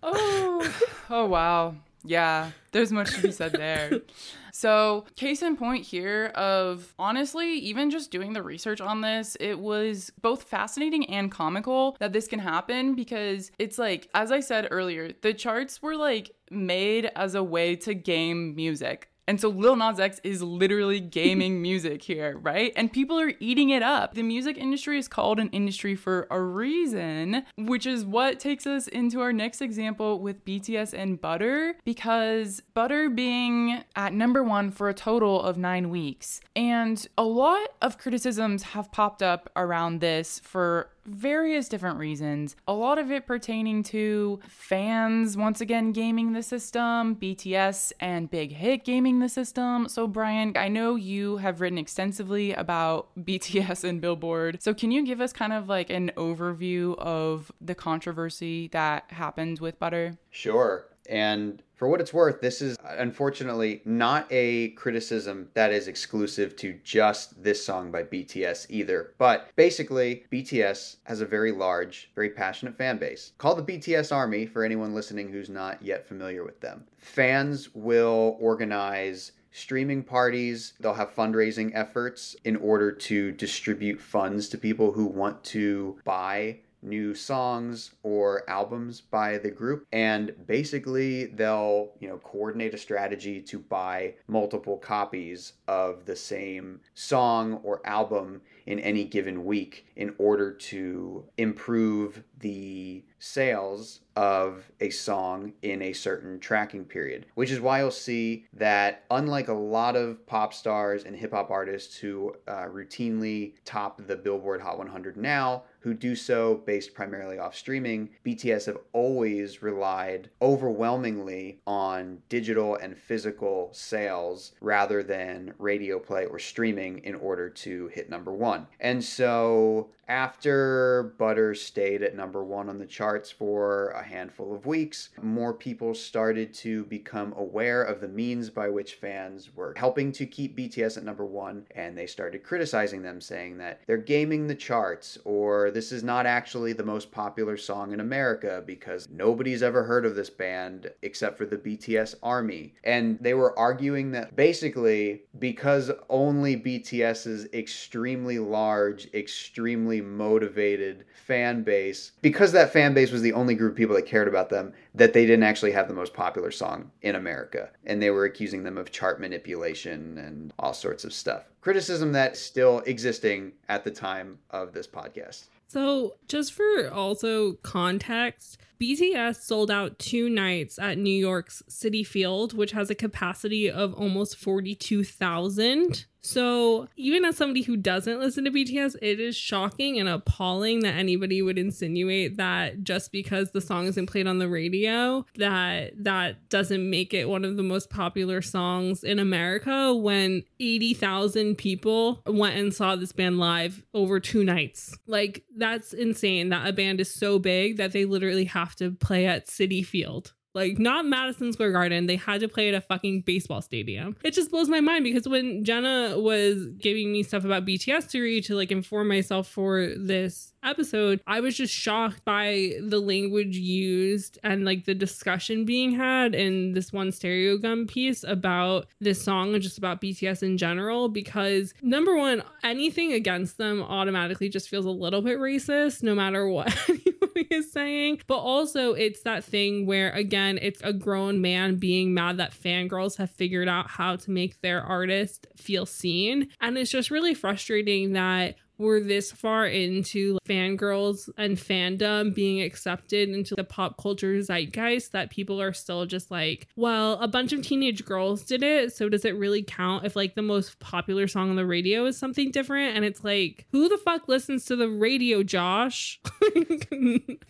[0.01, 0.73] Oh
[1.09, 1.75] oh wow.
[2.05, 3.99] Yeah, there's much to be said there.
[4.57, 9.59] So, case in point here of honestly, even just doing the research on this, it
[9.59, 14.67] was both fascinating and comical that this can happen because it's like, as I said
[14.71, 19.11] earlier, the charts were like made as a way to game music.
[19.27, 22.71] And so Lil Nas X is literally gaming music here, right?
[22.75, 24.13] And people are eating it up.
[24.13, 28.87] The music industry is called an industry for a reason, which is what takes us
[28.87, 34.87] into our next example with BTS and Butter, because Butter being at number one for
[34.87, 36.39] a total of nine weeks.
[36.55, 42.55] And a lot of criticisms have popped up around this for various different reasons.
[42.67, 48.51] A lot of it pertaining to fans once again gaming the system, BTS and Big
[48.51, 49.87] Hit gaming the system.
[49.89, 54.61] So, Bryan, I know you have written extensively about BTS and Billboard.
[54.61, 59.59] So, can you give us kind of like an overview of the controversy that happened
[59.59, 60.17] with Butter?
[60.29, 60.85] Sure.
[61.09, 66.79] And for what it's worth, this is unfortunately not a criticism that is exclusive to
[66.83, 69.13] just this song by BTS either.
[69.17, 74.45] But basically, BTS has a very large, very passionate fan base Call the BTS Army
[74.45, 76.85] for anyone listening who's not yet familiar with them.
[76.97, 80.73] Fans will organize streaming parties.
[80.79, 86.59] They'll have fundraising efforts in order to distribute funds to people who want to buy
[86.87, 89.85] new songs or albums by the group.
[89.91, 96.79] And basically they'll you know coordinate a strategy to buy multiple copies of the same
[96.93, 104.89] song or album in any given week in order to improve the sales of a
[104.89, 109.95] song in a certain tracking period, which is why you'll see that, unlike a lot
[109.95, 115.17] of pop stars and hip hop artists who uh, routinely top the Billboard Hot 100
[115.17, 122.75] now, who do so based primarily off streaming, BTS have always relied overwhelmingly on digital
[122.75, 128.65] and physical sales rather than radio play or streaming in order to hit number one.
[128.79, 134.65] And so after Butter stayed at number one on the charts for a handful of
[134.65, 140.11] weeks, more people started to become aware of the means by which fans were helping
[140.11, 144.45] to keep BTS at number one, and they started criticizing them, saying that they're gaming
[144.45, 149.63] the charts, or this is not actually the most popular song in America because nobody's
[149.63, 152.73] ever heard of this band except for the BTS Army.
[152.83, 162.11] And they were arguing that basically, because only BTS's extremely large, extremely motivated fan base,
[162.21, 165.13] because that fan base was the only group of people that cared about them, that
[165.13, 167.69] they didn't actually have the most popular song in America.
[167.85, 171.43] And they were accusing them of chart manipulation and all sorts of stuff.
[171.61, 175.45] Criticism that's still existing at the time of this podcast.
[175.67, 182.53] So, just for also context, BTS sold out two nights at New York's Citi Field,
[182.53, 186.05] which has a capacity of almost 42,000.
[186.27, 190.95] So, even as somebody who doesn't listen to BTS, it is shocking and appalling that
[190.95, 196.49] anybody would insinuate that just because the song isn't played on the radio, that that
[196.49, 202.57] doesn't make it one of the most popular songs in America when 80,000 people went
[202.57, 204.97] and saw this band live over two nights.
[205.07, 209.27] Like that's insane that a band is so big that they literally have to play
[209.27, 210.33] at Citi Field.
[210.57, 212.07] Like, not Madison Square Garden.
[212.07, 214.15] They had to play at a fucking baseball stadium.
[214.23, 218.21] It just blows my mind because when Jenna was giving me stuff about BTS to
[218.21, 223.57] read to like inform myself for this episode, I was just shocked by the language
[223.57, 229.53] used and like the discussion being had in this one Stereogum piece about this song
[229.53, 231.09] and just about BTS in general.
[231.09, 236.47] Because number one, anything against them automatically just feels a little bit racist, no matter
[236.49, 238.21] what anybody is saying.
[238.27, 243.17] But also, it's that thing where, again, it's a grown man being mad that fangirls
[243.17, 246.49] have figured out how to make their artist feel seen.
[246.61, 253.29] And it's just really frustrating that we're this far into fangirls and fandom being accepted
[253.29, 257.61] into the pop culture zeitgeist that people are still just like, well, a bunch of
[257.61, 258.93] teenage girls did it.
[258.93, 262.17] So does it really count if like the most popular song on the radio is
[262.17, 262.95] something different?
[262.95, 266.19] And it's like, who the fuck listens to the radio, Josh?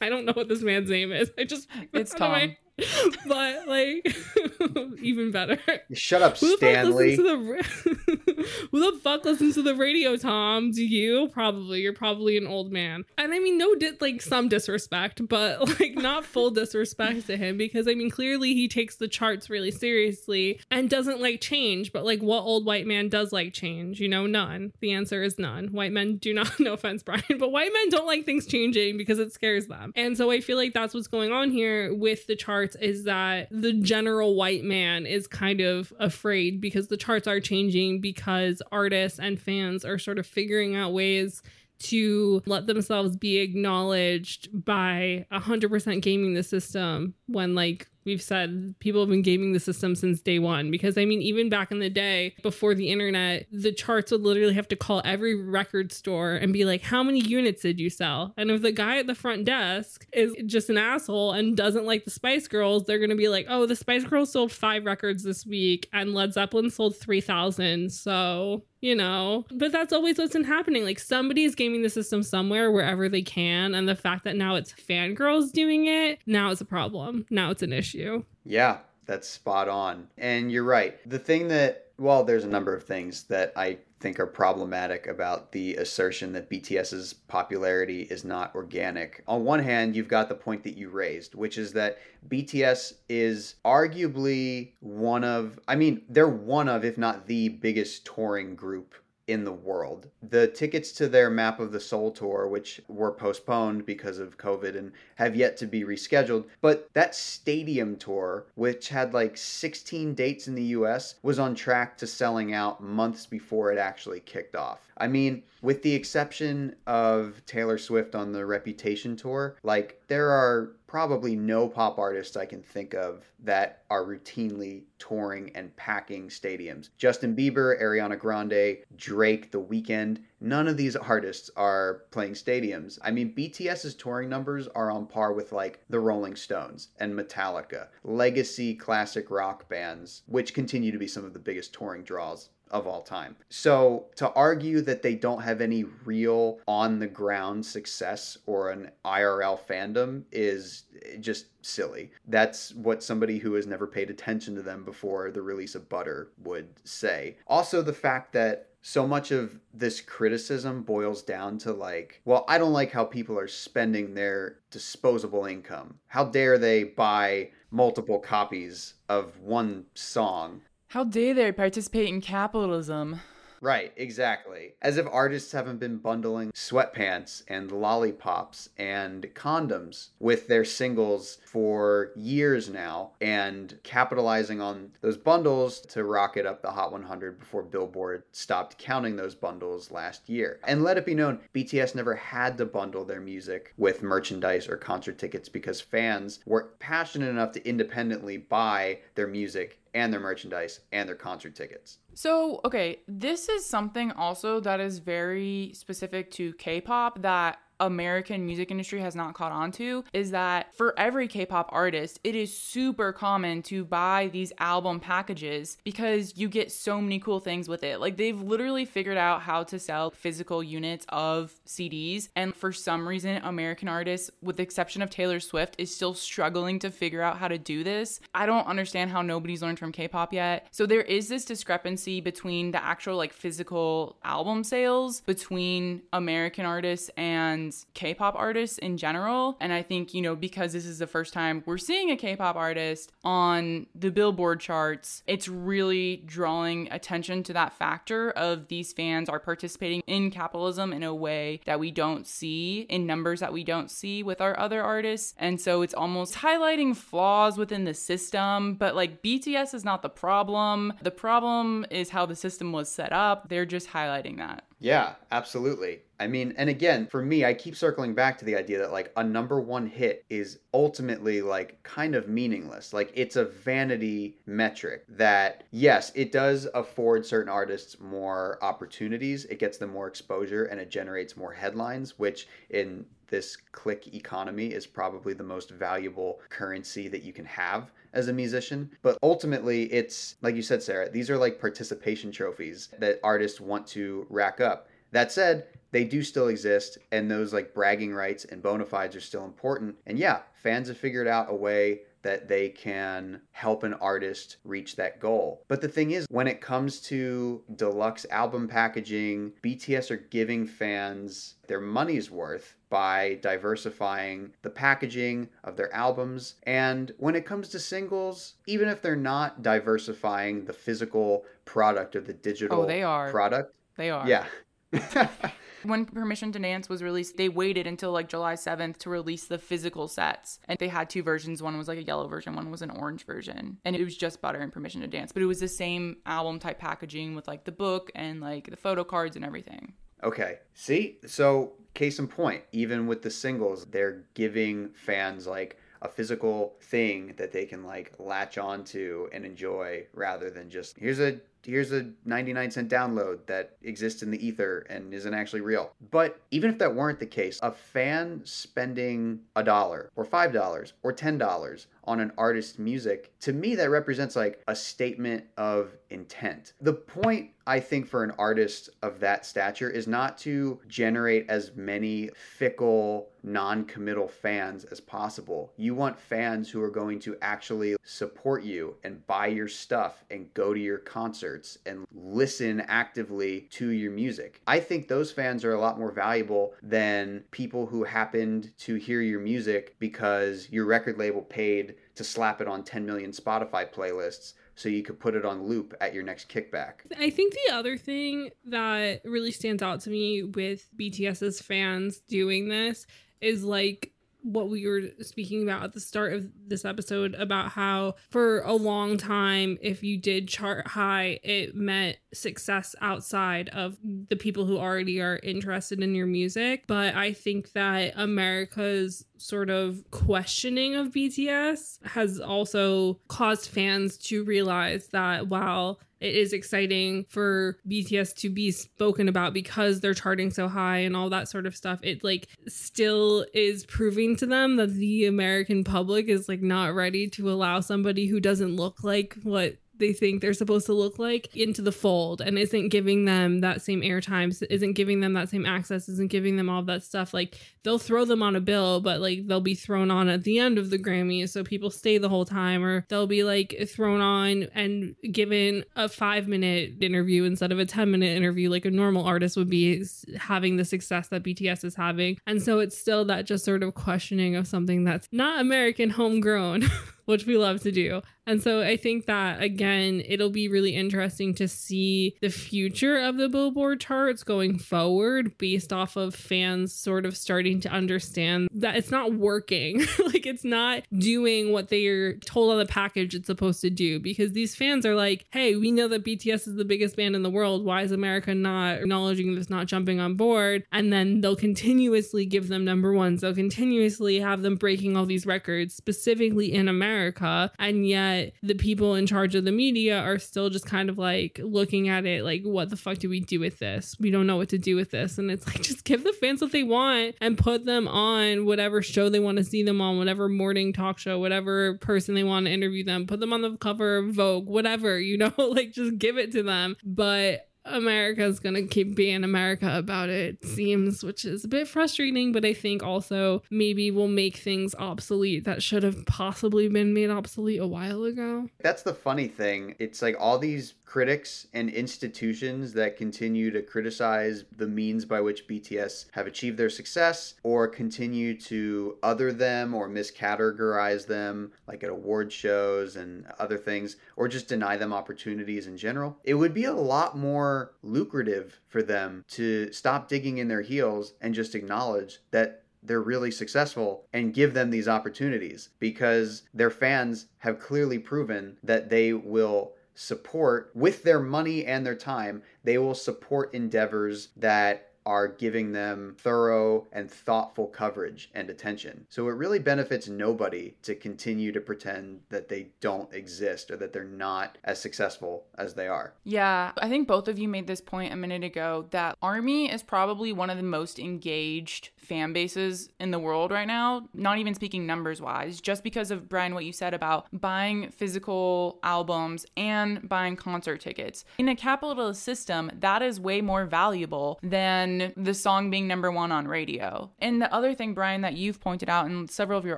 [0.02, 1.32] I don't know what this man's name is.
[1.38, 2.56] I just, it's Tom.
[3.28, 4.16] but like
[5.02, 5.58] even better.
[5.94, 7.16] Shut up, who Stanley.
[7.16, 8.17] The,
[8.72, 10.72] who the fuck listens to the radio, Tom?
[10.72, 11.30] Do you?
[11.30, 11.82] Probably.
[11.82, 13.06] You're probably an old man.
[13.18, 17.58] And I mean, no, di- like some disrespect, but like not full disrespect to him
[17.58, 21.94] because I mean, clearly he takes the charts really seriously and doesn't like change.
[21.94, 24.00] But like, what old white man does like change?
[24.00, 24.74] You know, none.
[24.80, 25.68] The answer is none.
[25.68, 26.48] White men do not.
[26.68, 29.94] No offense, Bryan, but white men don't like things changing because it scares them.
[29.96, 33.04] And so I feel like that's what's going on here with the charts charts is
[33.04, 38.27] that the general white man is kind of afraid because the charts are changing because
[38.72, 41.42] artists and fans are sort of figuring out ways
[41.80, 49.02] to let themselves be acknowledged by 100% gaming the system when like we've said people
[49.02, 50.72] have been gaming the system since day one.
[50.72, 54.54] Because i mean even back in the day before the internet the charts would literally
[54.54, 58.34] have to call every record store and be like how many units did you sell?
[58.38, 62.06] And if the guy at the front desk is just an asshole and doesn't like
[62.06, 65.24] the spice girls they're going to be like oh the spice girls sold five records
[65.24, 70.44] this week and led zeppelin sold 3000 so you know but that's always what's been
[70.44, 70.86] happening.
[70.86, 73.76] Like somebody's gaming the system somewhere wherever they can.
[73.76, 77.26] And the fact that now it's fangirls doing it now it's a problem.
[77.30, 77.97] Now it's an issue
[78.44, 78.78] yeah
[79.08, 80.08] that's spot on.
[80.18, 80.98] And you're right.
[81.10, 85.52] The thing that well there's a number of things that i think are problematic about
[85.52, 89.24] the assertion that BTS's popularity is not organic.
[89.28, 91.98] On one hand, you've got the point that you raised, which is that
[92.30, 98.56] BTS is arguably one of, I mean, they're one of, if not the biggest touring
[98.56, 98.94] group
[99.28, 100.08] in the world.
[100.30, 104.78] The tickets to their Map of the Soul tour, which were postponed because of COVID
[104.78, 110.48] and have yet to be rescheduled, but that stadium tour, which had like 16 dates
[110.48, 114.87] in the US, was on track to selling out months before it actually kicked off.
[115.00, 120.74] I mean, with the exception of Taylor Swift on the Reputation tour, like there are
[120.88, 126.90] probably no pop artists I can think of that are routinely touring and packing stadiums.
[126.98, 132.98] Justin Bieber, Ariana Grande, Drake, The Weeknd, none of these artists are playing stadiums.
[133.04, 137.88] I mean, BTS's touring numbers are on par with like the Rolling Stones and Metallica,
[138.04, 142.88] legacy classic rock bands, which continue to be some of the biggest touring draws of
[142.88, 143.36] all time.
[143.50, 148.92] So to argue that they don't have any real on the ground success or an
[149.06, 150.84] IRL fandom is
[151.20, 152.12] just silly.
[152.28, 156.32] That's what somebody who has never paid attention to them before the release of Butter
[156.44, 157.38] would say.
[157.48, 162.58] Also the fact that so much of this criticism boils down to like, well, I
[162.58, 166.00] don't like how people are spending their disposable income.
[166.08, 173.20] How dare they buy multiple copies of one song how dare they participate in capitalism?
[173.62, 174.76] Right, exactly.
[174.82, 182.12] As if artists haven't been bundling sweatpants and lollipops and condoms with their singles for
[182.16, 188.24] years now and capitalizing on those bundles to rocket up the Hot 100 before Billboard
[188.32, 190.60] stopped counting those bundles last year.
[190.64, 194.78] And let it be known, BTS never had to bundle their music with merchandise or
[194.78, 200.80] concert tickets because fans were passionate enough to independently buy their music and their merchandise
[200.92, 201.98] and their concert tickets.
[202.14, 208.46] So, okay, this is something also that is very specific to K pop that American
[208.46, 212.58] music industry has not caught on to is that for every K-pop artist, it is
[212.58, 217.84] super common to buy these album packages because you get so many cool things with
[217.84, 218.00] it.
[218.00, 223.08] Like they've literally figured out how to sell physical units of CDs and for some
[223.08, 227.38] reason American artists with the exception of Taylor Swift is still struggling to figure out
[227.38, 228.20] how to do this.
[228.34, 230.68] I don't understand how nobody's learned from K-pop yet.
[230.72, 237.10] So there is this discrepancy between the actual like physical album sales between American artists
[237.18, 239.58] and K-pop artists in general.
[239.60, 242.56] And I think, you know, because this is the first time we're seeing a K-pop
[242.56, 249.30] artist on the Billboard charts, it's really drawing attention to that factor of these fans
[249.30, 253.64] are participating in capitalism in a way that we don't see in numbers that we
[253.64, 255.34] don't see with our other artists.
[255.38, 260.10] And so it's almost highlighting flaws within the system, but like BTS is not the
[260.10, 260.94] problem.
[261.02, 263.50] The problem is how the system was set up.
[263.50, 264.64] They're just highlighting that.
[264.80, 266.02] Yeah, absolutely.
[266.20, 269.12] I mean, and again, for me, I keep circling back to the idea that like
[269.18, 272.94] a number one hit is ultimately like kind of meaningless.
[272.94, 279.58] Like it's a vanity metric that, yes, it does afford certain artists more opportunities, it
[279.58, 284.86] gets them more exposure, and it generates more headlines, which in this click economy is
[284.88, 288.90] probably the most valuable currency that you can have as a musician.
[289.04, 293.88] But ultimately, it's like you said, Sarah, these are like participation trophies that artists want
[293.88, 294.90] to rack up.
[295.12, 299.22] That said, they do still exist, and those like bragging rights and bona fides are
[299.22, 299.96] still important.
[300.06, 304.96] And yeah, fans have figured out a way that they can help an artist reach
[304.96, 305.64] that goal.
[305.68, 311.56] But the thing is, when it comes to deluxe album packaging, BTS are giving fans
[311.68, 316.56] their money's worth by diversifying the packaging of their albums.
[316.64, 322.26] And when it comes to singles, even if they're not diversifying the physical product of
[322.26, 323.30] the digital oh, they are.
[323.30, 324.28] product, they are.
[324.28, 324.46] Yeah.
[325.88, 329.58] when Permission to Dance was released, they waited until like July 7th to release the
[329.58, 330.60] physical sets.
[330.68, 331.64] And they had two versions.
[331.64, 333.78] One was like a yellow version, one was an orange version.
[333.86, 335.32] And it was just Butter and Permission to Dance.
[335.32, 338.78] But it was the same album type packaging with like the book and like the
[338.78, 339.94] photo cards and everything.
[340.24, 340.60] Okay.
[340.74, 341.20] See?
[341.26, 347.34] So, case in point, even with the singles, they're giving fans like a physical thing
[347.38, 352.10] that they can like latch onto and enjoy rather than just here's a here's a
[352.26, 355.92] 99 cent download that exists in the ether and isn't actually real.
[356.12, 360.94] But even if that weren't the case, a fan spending a dollar or five dollars
[361.04, 365.92] or ten dollars on an artist's music, to me that represents like a statement of
[366.10, 366.74] intent.
[366.82, 371.76] The point I think for an artist of that stature is not to generate as
[371.76, 375.74] many fickle, non committal fans as possible.
[375.76, 380.54] You want fans who are going to actually support you and buy your stuff and
[380.54, 381.00] go to your
[381.48, 384.62] concerts and listen actively to your music.
[384.68, 389.22] I think those fans are a lot more valuable than people who happened to hear
[389.22, 394.54] your music because your record label paid to slap it on 10 million Spotify playlists
[394.76, 396.94] so you could put it on loop at your next kickback.
[397.18, 402.70] I think the other thing that really stands out to me with BTS's fans doing
[402.70, 403.08] this
[403.42, 408.16] is like what we were speaking about at the start of this episode about how
[408.30, 413.98] for a long time if you did chart high it meant success outside of
[414.30, 416.84] the people who already are interested in your music.
[416.88, 424.44] But i think that america's sort of questioning of BTS has also caused fans to
[424.44, 430.50] realize that while it is exciting for BTS to be spoken about because they're charting
[430.50, 432.00] so high and all that sort of stuff.
[432.04, 437.28] It like still is proving to them that the American public is like not ready
[437.30, 441.56] to allow somebody who doesn't look like what they think they're supposed to look like
[441.56, 445.66] into the fold and isn't giving them that same airtime, isn't giving them that same
[445.66, 447.34] access, isn't giving them all that stuff.
[447.34, 450.60] Like they'll throw them on a bill, but like they'll be thrown on at the
[450.60, 454.22] end of the Grammys so people stay the whole time, or they'll be like thrown
[454.22, 458.92] on and given a five minute interview instead of a 10 minute interview, like a
[458.92, 460.06] normal artist would be
[460.38, 462.38] having the success that BTS is having.
[462.46, 466.84] And so it's still that just sort of questioning of something that's not American homegrown.
[467.28, 468.22] which we love to do.
[468.46, 473.36] And so I think that again, it'll be really interesting to see the future of
[473.36, 478.96] the Billboard charts going forward based off of fans sort of starting to understand that
[478.96, 480.00] it's not working.
[480.26, 484.54] like it's not doing what they're told on the package it's supposed to do because
[484.54, 487.50] these fans are like, hey, we know that BTS is the biggest band in the
[487.50, 487.84] world.
[487.84, 490.86] Why is America not acknowledging this, not jumping on board?
[490.94, 493.42] And then they'll continuously give them number ones.
[493.42, 497.72] They'll continuously have them breaking all these records, specifically in America America.
[497.80, 501.60] And yet the people in charge of the media are still just kind of like
[501.64, 504.16] looking at it like, what the fuck do we do with this?
[504.20, 505.38] We don't know what to do with this.
[505.38, 509.02] And it's like, just give the fans what they want and put them on whatever
[509.02, 512.66] show they want to see them on, whatever morning talk show, whatever person they want
[512.66, 516.18] to interview them, put them on the cover of Vogue, whatever, you know, like just
[516.18, 516.96] give it to them.
[517.04, 522.52] But America's gonna keep being America about it, it seems, which is a bit frustrating,
[522.52, 527.30] but I think also maybe will make things obsolete that should have possibly been made
[527.30, 528.70] obsolete a while ago.
[528.82, 529.96] That's the funny thing.
[530.00, 535.68] It's like all these critics and institutions that continue to criticize the means by which
[535.68, 542.10] BTS have achieved their success or continue to other them or miscategorize them, like at
[542.10, 546.38] award shows and other things, or just deny them opportunities in general.
[546.44, 551.34] It would be a lot more lucrative for them to stop digging in their heels
[551.42, 557.48] and just acknowledge that they're really successful and give them these opportunities because their fans
[557.60, 563.14] have clearly proven that they will support with their money and their time they will
[563.14, 569.28] support endeavors that are giving them thorough and thoughtful coverage and attention.
[569.28, 574.14] So it really benefits nobody to continue to pretend that they don't exist or that
[574.14, 576.34] they're not as successful as they are.
[576.46, 580.02] Yeah, I think both of you made this point a minute ago that Army is
[580.02, 584.74] probably one of the most engaged fan bases in the world right now, not even
[584.74, 590.28] speaking numbers wise, just because of Bryan, what you said about buying physical albums and
[590.30, 591.44] buying concert tickets.
[591.58, 596.52] In a capitalist system, that is way more valuable than the song being number one
[596.52, 597.32] on radio.
[597.40, 599.98] And the other thing, Bryan, that you've pointed out in several of your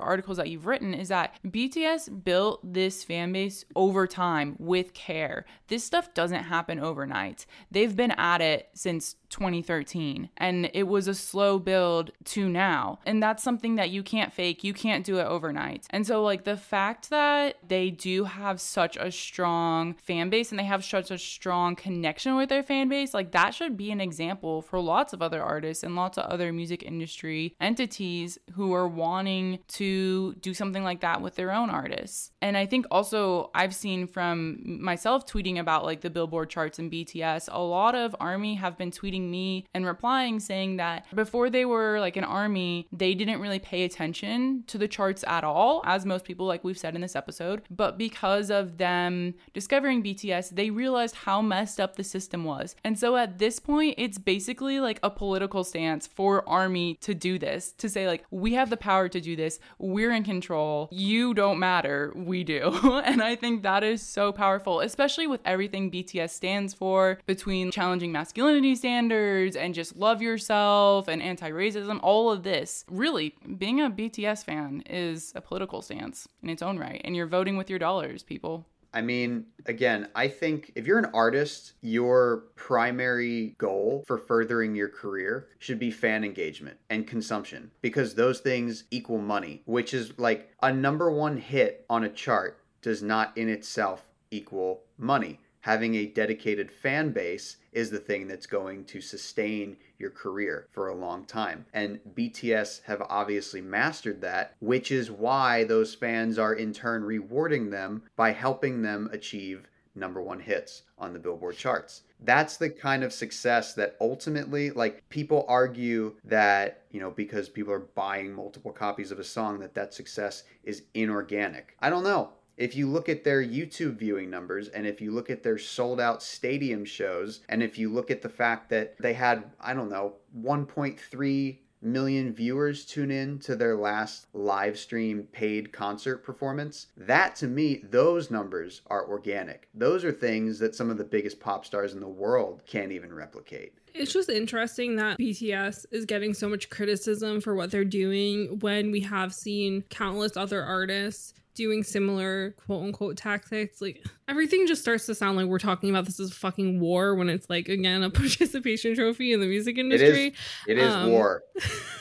[0.00, 5.44] articles that you've written is that BTS built this fan base over time with care.
[5.68, 7.46] This stuff doesn't happen overnight.
[7.70, 12.98] They've been at it since 2013 and it was a slow build to now.
[13.06, 14.62] And that's something that you can't fake.
[14.64, 15.86] You can't do it overnight.
[15.90, 20.58] And so like the fact that they do have such a strong fan base and
[20.58, 24.00] they have such a strong connection with their fan base like that should be an
[24.00, 28.88] example for lots of other artists and lots of other music industry entities who are
[28.88, 32.32] wanting to do something like that with their own artists.
[32.42, 36.90] And i think also i've seen from myself tweeting about like the billboard charts and
[36.90, 41.64] bts a lot of army have been tweeting me and replying saying that before they
[41.64, 46.06] were like an army, they didn't really pay attention to the charts at all, as
[46.06, 47.62] most people, like we've said in this episode.
[47.70, 52.76] But because of them discovering BTS, they realized how messed up the system was.
[52.84, 57.38] And so at this point, it's basically like a political stance for army to do
[57.38, 61.34] this, to say, like, we have the power to do this, we're in control, you
[61.34, 62.78] don't matter, we do.
[63.04, 68.12] and I think that is so powerful, especially with everything BTS stands for between challenging
[68.12, 72.84] masculinity standards standards and just love yourself and anti racism, all of this.
[72.88, 77.00] Really, being a BTS fan is a political stance in its own right.
[77.04, 78.66] And you're voting with your dollars, people.
[78.92, 84.88] I mean, again, I think if you're an artist, your primary goal for furthering your
[84.88, 90.50] career should be fan engagement and consumption because those things equal money, which is like
[90.62, 96.06] a number one hit on a chart does not in itself equal money having a
[96.06, 101.24] dedicated fan base is the thing that's going to sustain your career for a long
[101.24, 101.64] time.
[101.72, 107.70] And BTS have obviously mastered that, which is why those fans are in turn rewarding
[107.70, 112.02] them by helping them achieve number one hits on the Billboard charts.
[112.22, 117.72] That's the kind of success that ultimately, like, people argue that, you know, because people
[117.72, 121.76] are buying multiple copies of a song, that that success is inorganic.
[121.80, 122.30] I don't know
[122.60, 125.98] if you look at their YouTube viewing numbers and if you look at their sold
[125.98, 129.88] out stadium shows and if you look at the fact that they had, I don't
[129.88, 136.88] know, 1.3 million viewers tune in to their last live stream paid concert performance.
[136.98, 139.68] That to me, those numbers are organic.
[139.72, 143.14] Those are things that some of the biggest pop stars in the world can't even
[143.14, 143.72] replicate.
[143.94, 148.90] It's just interesting that BTS is getting so much criticism for what they're doing when
[148.90, 153.80] we have seen countless other artists doing similar quote unquote tactics.
[153.80, 157.14] Like everything just starts to sound like we're talking about this as a fucking war
[157.14, 160.28] when it's like again a participation trophy in the music industry.
[160.28, 160.38] It is,
[160.68, 161.42] it is um, war.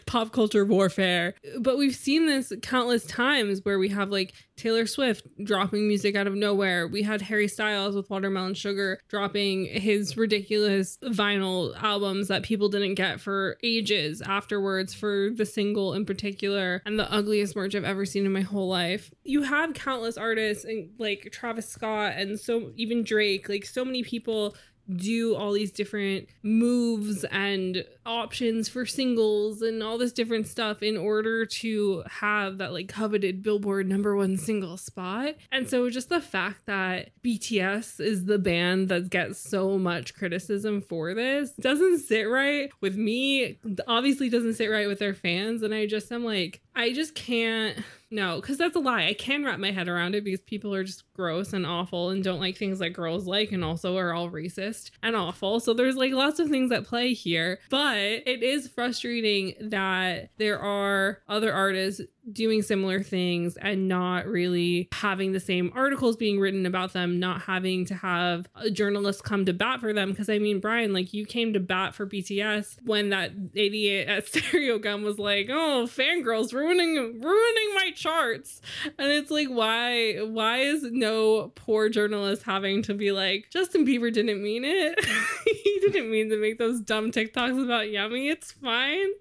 [0.06, 1.34] pop culture warfare.
[1.60, 6.26] But we've seen this countless times where we have like Taylor Swift dropping music out
[6.26, 6.86] of nowhere.
[6.86, 12.94] We had Harry Styles with Watermelon Sugar dropping his ridiculous vinyl albums that people didn't
[12.94, 18.06] get for ages afterwards for the single in particular and the ugliest merch I've ever
[18.06, 19.12] seen in my whole life.
[19.24, 24.02] You have countless artists and like Travis Scott and so even Drake, like so many
[24.02, 24.56] people
[24.94, 30.96] do all these different moves and options for singles and all this different stuff in
[30.96, 35.34] order to have that like coveted billboard number one single spot.
[35.50, 40.80] And so just the fact that bts is the band that gets so much criticism
[40.82, 45.62] for this doesn't sit right with me obviously doesn't sit right with their fans.
[45.62, 47.78] And i just am like i just can't
[48.14, 49.06] No, because that's a lie.
[49.06, 52.22] I can wrap my head around it because people are just gross and awful and
[52.22, 55.58] don't like things that girls like and also are all racist and awful.
[55.58, 57.58] So there's like lots of things at play here.
[57.70, 62.02] But it is frustrating that there are other artists
[62.32, 67.42] doing similar things and not really having the same articles being written about them, not
[67.42, 70.10] having to have a journalist come to bat for them.
[70.10, 74.26] Because I mean, Bryan, like you came to bat for BTS when that idiot at
[74.32, 78.60] Stereogum was like, "Oh, fangirls ruining ruining my charts,"
[78.98, 84.12] and it's like, why why is no poor journalist having to be like, Justin Bieber
[84.12, 84.98] didn't mean it.
[85.44, 88.28] he didn't mean to make those dumb TikToks about yummy.
[88.28, 89.08] It's fine.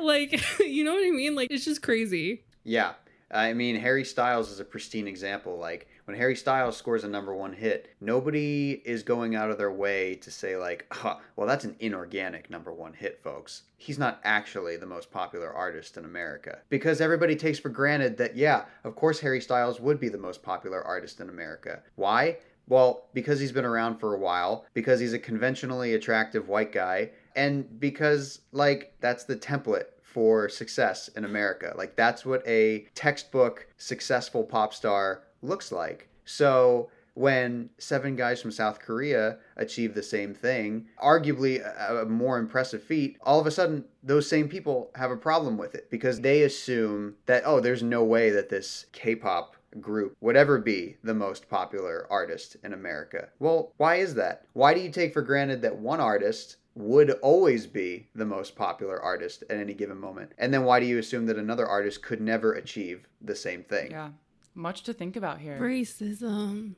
[0.00, 1.34] Like, you know what I mean?
[1.34, 2.35] Like, it's just crazy.
[2.66, 2.94] Yeah.
[3.30, 5.58] I mean, Harry Styles is a pristine example.
[5.58, 9.72] Like, when Harry Styles scores a number one hit, nobody is going out of their
[9.72, 10.92] way to say, like,
[11.36, 13.62] well, that's an inorganic number one hit, folks.
[13.78, 16.58] He's not actually the most popular artist in America.
[16.68, 20.42] Because everybody takes for granted that, yeah, of course, Harry Styles would be the most
[20.42, 21.82] popular artist in America.
[21.96, 22.38] Why?
[22.68, 27.10] Well, because he's been around for a while, because he's a conventionally attractive white guy,
[27.34, 29.86] and because, like, that's the template
[30.16, 31.74] for success in America.
[31.76, 36.08] Like that's what a textbook successful pop star looks like.
[36.24, 41.60] So when seven guys from South Korea achieve the same thing, arguably
[41.90, 45.74] a, more impressive feat, all of a sudden those same people have a problem with
[45.74, 50.36] it because they assume that, oh, there's no way that this K pop group would
[50.36, 53.28] ever be the most popular artist in America.
[53.38, 54.46] Well, why is that?
[54.54, 59.00] Why do you take for granted that one artist would always be the most popular
[59.00, 60.32] artist at any given moment?
[60.38, 63.90] And then why do you assume that another artist could never achieve the same thing?
[63.90, 64.10] Yeah.
[64.54, 65.58] Much to think about here.
[65.58, 66.74] Racism,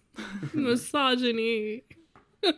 [0.52, 1.84] misogyny.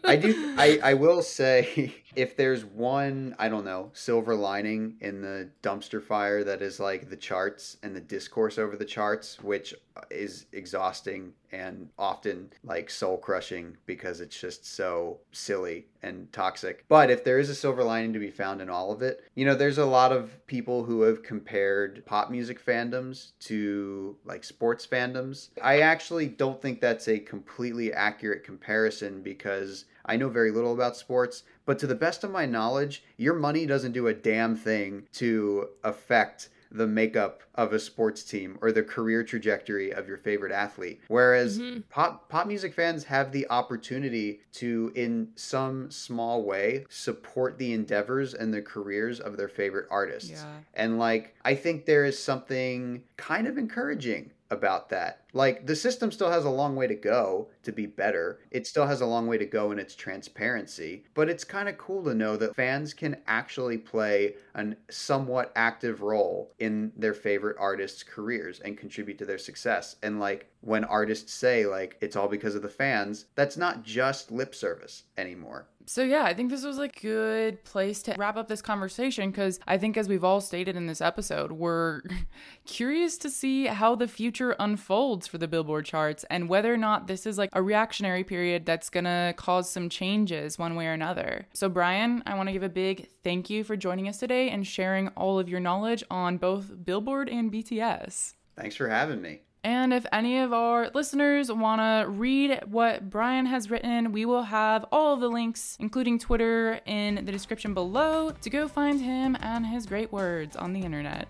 [0.05, 0.55] I do.
[0.59, 6.03] I, I will say, if there's one, I don't know, silver lining in the dumpster
[6.03, 10.47] fire that is like the charts and the discourse over the charts, which uh, is
[10.53, 16.85] exhausting and often like soul crushing because it's just so silly and toxic.
[16.89, 19.45] But if there is a silver lining to be found in all of it, you
[19.45, 24.87] know, there's a lot of people who have compared pop music fandoms to like sports
[24.87, 25.51] fandoms.
[25.63, 30.97] I actually don't think that's a completely accurate comparison because I know very little about
[30.97, 35.07] sports, but to the best of my knowledge, your money doesn't do a damn thing
[35.13, 40.51] to affect the makeup of a sports team or the career trajectory of your favorite
[40.51, 41.01] athlete.
[41.07, 41.83] Whereas mm-hmm.
[41.89, 48.35] pop pop music fans have the opportunity to in some small way support the endeavors
[48.35, 50.31] and the careers of their favorite artists.
[50.31, 50.47] Yeah.
[50.75, 55.23] And like I think there is something kind of encouraging about that.
[55.33, 58.41] Like the system still has a long way to go to be better.
[58.51, 61.79] It still has a long way to go in its transparency, but it's kind of
[61.79, 67.57] cool to know that fans can actually play a somewhat active role in their favorite
[67.59, 69.97] artists' careers and contribute to their success.
[70.03, 74.31] And like when artists say like it's all because of the fans, that's not just
[74.31, 75.69] lip service anymore.
[75.87, 79.59] So, yeah, I think this was a good place to wrap up this conversation because
[79.67, 82.03] I think, as we've all stated in this episode, we're
[82.65, 87.09] curious to see how the future unfolds for the Billboard charts and whether or not
[87.09, 91.47] this is like a reactionary period that's gonna cause some changes one way or another.
[91.53, 95.09] So, Bryan, I wanna give a big thank you for joining us today and sharing
[95.09, 98.35] all of your knowledge on both Billboard and BTS.
[98.57, 99.41] Thanks for having me.
[99.63, 104.45] And if any of our listeners want to read what Bryan has written, we will
[104.45, 109.37] have all of the links, including Twitter, in the description below to go find him
[109.41, 111.29] and his great words on the internet.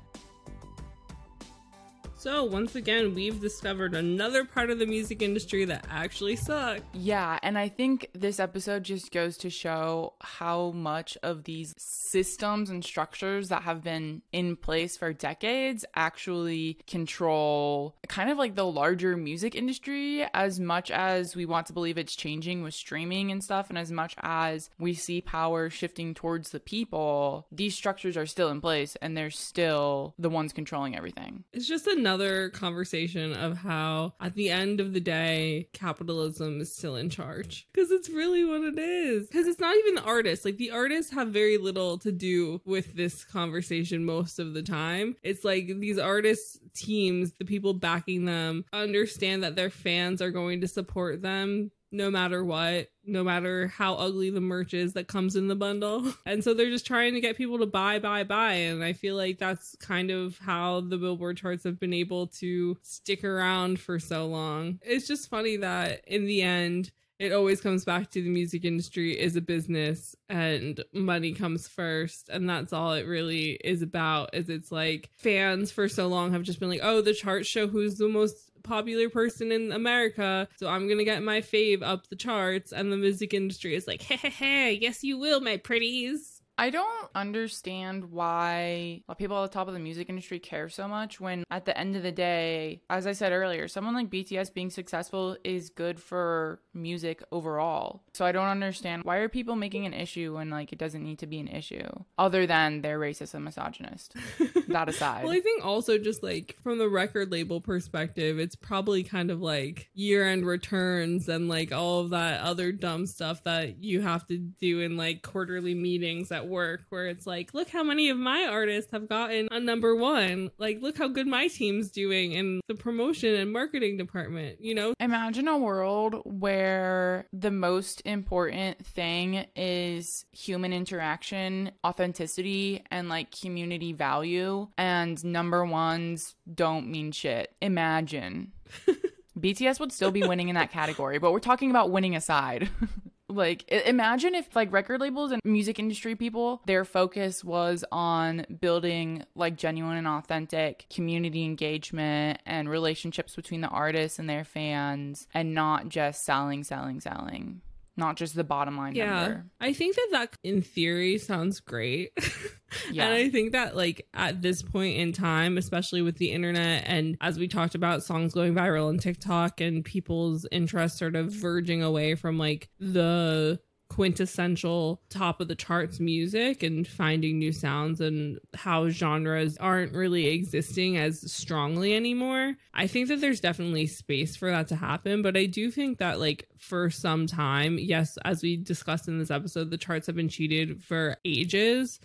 [2.20, 6.82] So, once again, we've discovered another part of the music industry that actually sucks.
[6.92, 12.68] Yeah, and I think this episode just goes to show how much of these systems
[12.68, 18.66] and structures that have been in place for decades actually control kind of like the
[18.66, 23.42] larger music industry as much as we want to believe it's changing with streaming and
[23.42, 28.26] stuff, and as much as we see power shifting towards the people, these structures are
[28.26, 31.44] still in place and they're still the ones controlling everything.
[31.54, 36.74] It's just another another conversation of how at the end of the day capitalism is
[36.74, 37.68] still in charge.
[37.72, 39.28] Because it's really what it is.
[39.28, 40.44] Because it's not even the artists.
[40.44, 45.14] Like the artists have very little to do with this conversation most of the time.
[45.22, 50.61] It's like these artists teams the people backing them understand that their fans are going
[50.62, 55.36] to support them no matter what, no matter how ugly the merch is that comes
[55.36, 56.12] in the bundle.
[56.26, 58.53] And so they're just trying to get people to buy, buy, buy.
[58.53, 62.76] And I feel like that's kind of how the Billboard charts have been able to
[62.82, 64.78] stick around for so long.
[64.82, 69.18] It's just funny that in the end, it always comes back to the music industry
[69.18, 74.49] is a business and money comes first and that's all it really is about is
[74.49, 77.99] it's like fans for so long have just been like oh the charts show who's
[77.99, 82.72] the most popular person in America, so I'm gonna get my fave up the charts.
[82.72, 86.39] And the music industry is like, hey, hey, hey, yes, you will, my pretties.
[86.61, 91.18] I don't understand why, people at the top of the music industry care so much
[91.18, 94.68] when at the end of the day, as I said earlier, someone like BTS being
[94.68, 98.02] successful is good for music overall.
[98.12, 101.20] So I don't understand why are people making an issue when like it doesn't need
[101.20, 101.88] to be an issue
[102.18, 104.14] other than they're racist and misogynist.
[104.68, 105.24] that aside.
[105.24, 109.40] well, I think also just like from the record label perspective, it's probably kind of
[109.40, 114.36] like year-end returns and like all of that other dumb stuff that you have to
[114.36, 118.46] do in like quarterly meetings at work where it's like, look how many of my
[118.51, 120.51] artists have gotten a number one.
[120.59, 124.94] Like, look how good my team's doing in the promotion and marketing department, you know?
[125.01, 133.92] Imagine a world where the most important thing is human interaction, authenticity, and like community
[133.92, 137.55] value, and number ones don't mean shit.
[137.62, 138.53] Imagine.
[139.38, 142.68] BTS would still be winning in that category, but we're talking about winning aside.
[143.30, 149.24] Like, imagine if, like, record labels and music industry people, their focus was on building,
[149.34, 155.54] like, genuine and authentic community engagement and relationships between the artists and their fans, and
[155.54, 157.62] not just selling, selling, selling
[158.01, 159.46] not just the bottom line yeah, number.
[159.61, 162.11] I think that that in theory sounds great.
[162.90, 163.05] yeah.
[163.05, 167.16] And I think that like at this point in time, especially with the internet and
[167.20, 171.84] as we talked about songs going viral on TikTok and people's interest sort of verging
[171.84, 173.61] away from like the
[174.01, 180.28] quintessential top of the charts music and finding new sounds and how genres aren't really
[180.28, 182.55] existing as strongly anymore.
[182.72, 186.18] I think that there's definitely space for that to happen, but I do think that
[186.18, 190.30] like for some time, yes, as we discussed in this episode, the charts have been
[190.30, 192.01] cheated for ages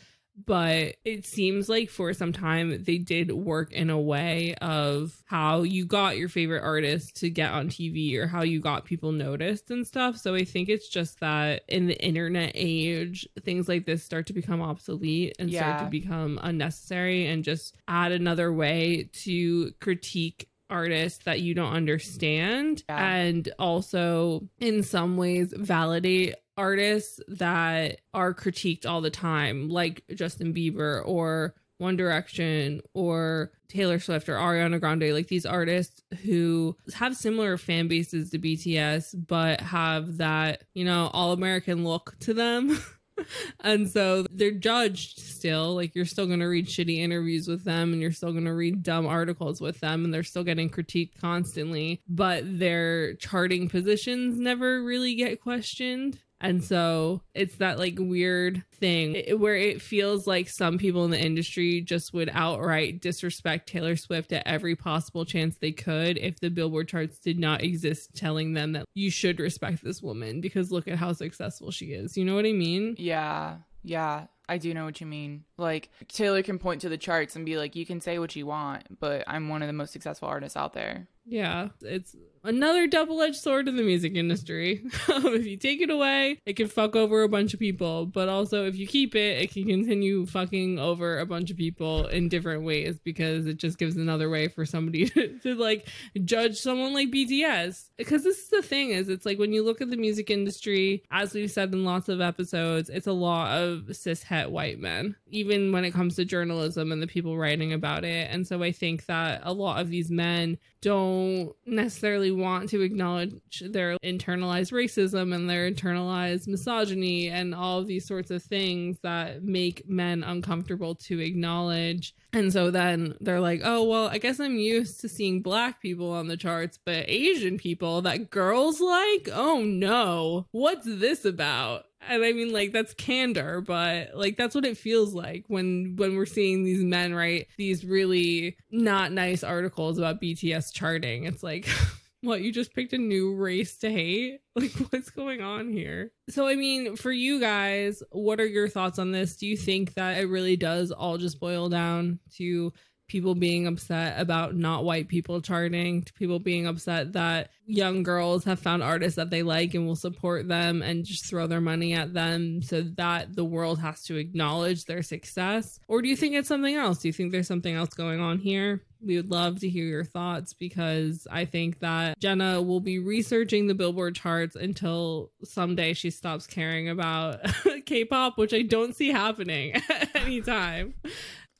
[0.46, 5.64] but it seems like for some time they did work in a way of how
[5.64, 9.72] you got your favorite artist to get on TV or how you got people noticed
[9.72, 10.18] and stuff.
[10.18, 14.34] So I think it's just that in the internet age, things like this start to
[14.34, 15.60] become obsolete and yeah.
[15.60, 21.74] start to become unnecessary and just add another way to critique artists that you don't
[21.74, 23.16] understand yeah.
[23.16, 30.53] and also in some ways validate artists that are critiqued all the time, like Justin
[30.53, 37.16] Bieber or One Direction or Taylor Swift or Ariana Grande, like these artists who have
[37.16, 42.80] similar fan bases to BTS, but have that, you know, all American look to them.
[43.62, 45.76] and so they're judged still.
[45.76, 48.53] Like you're still going to read shitty interviews with them and you're still going to
[48.53, 54.39] read dumb articles with them and they're still getting critiqued constantly, but their charting positions
[54.39, 56.20] never really get questioned.
[56.46, 61.20] And so it's that like weird thing where it feels like some people in the
[61.20, 66.50] industry just would outright disrespect Taylor Swift at every possible chance they could if the
[66.50, 70.88] Billboard charts did not exist telling them that you should respect this woman because look
[70.88, 72.16] at how successful she is.
[72.16, 72.96] You know what I mean?
[73.00, 73.58] Yeah.
[73.84, 74.26] Yeah.
[74.48, 75.43] I do know what you mean.
[75.58, 78.46] Like Taylor can point to the charts and be like, "You can say what you
[78.46, 83.36] want, but I'm one of the most successful artists out there." Yeah, it's another double-edged
[83.36, 84.84] sword in the music industry.
[85.16, 88.28] Um, if you take it away, it can fuck over a bunch of people, but
[88.28, 92.28] also if you keep it, it can continue fucking over a bunch of people in
[92.28, 95.88] different ways because it just gives another way for somebody to, to like
[96.26, 97.91] judge someone like BTS.
[97.98, 101.04] Because this is the thing is it's like when you look at the music industry,
[101.12, 105.16] as we've said in lots of episodes, it's a lot of cis het white men,
[105.28, 108.30] even when it comes to journalism and the people writing about it.
[108.32, 113.34] And so I think that a lot of these men don't necessarily want to acknowledge
[113.60, 119.44] their internalized racism and their internalized misogyny and all of these sorts of things that
[119.44, 122.14] make men uncomfortable to acknowledge.
[122.34, 126.12] And so then they're like, oh, well, I guess I'm used to seeing black people
[126.12, 129.30] on the charts, but Asian people that girls like?
[129.34, 131.86] Oh no, what's this about?
[132.10, 136.16] And I mean like that's candor, but like that's what it feels like when when
[136.16, 141.26] we're seeing these men write these really not nice articles about BTS charting.
[141.26, 141.68] It's like
[142.22, 144.39] what you just picked a new race to hate?
[144.58, 146.14] Like what's going on here?
[146.30, 149.36] So I mean, for you guys, what are your thoughts on this?
[149.36, 152.72] Do you think that it really does all just boil down to
[153.08, 158.43] people being upset about not white people charting, to people being upset that young girls
[158.43, 161.93] have found artists that they like and will support them and just throw their money
[161.93, 165.80] at them so that the world has to acknowledge their success?
[165.88, 166.99] Or do you think it's something else?
[166.99, 168.82] Do you think there's something else going on here?
[169.01, 173.68] We would love to hear your thoughts because I think that Jenna will be researching
[173.68, 177.39] the Billboard charts until someday she stops caring about
[177.86, 179.74] K pop, which I don't see happening
[180.16, 180.95] anytime.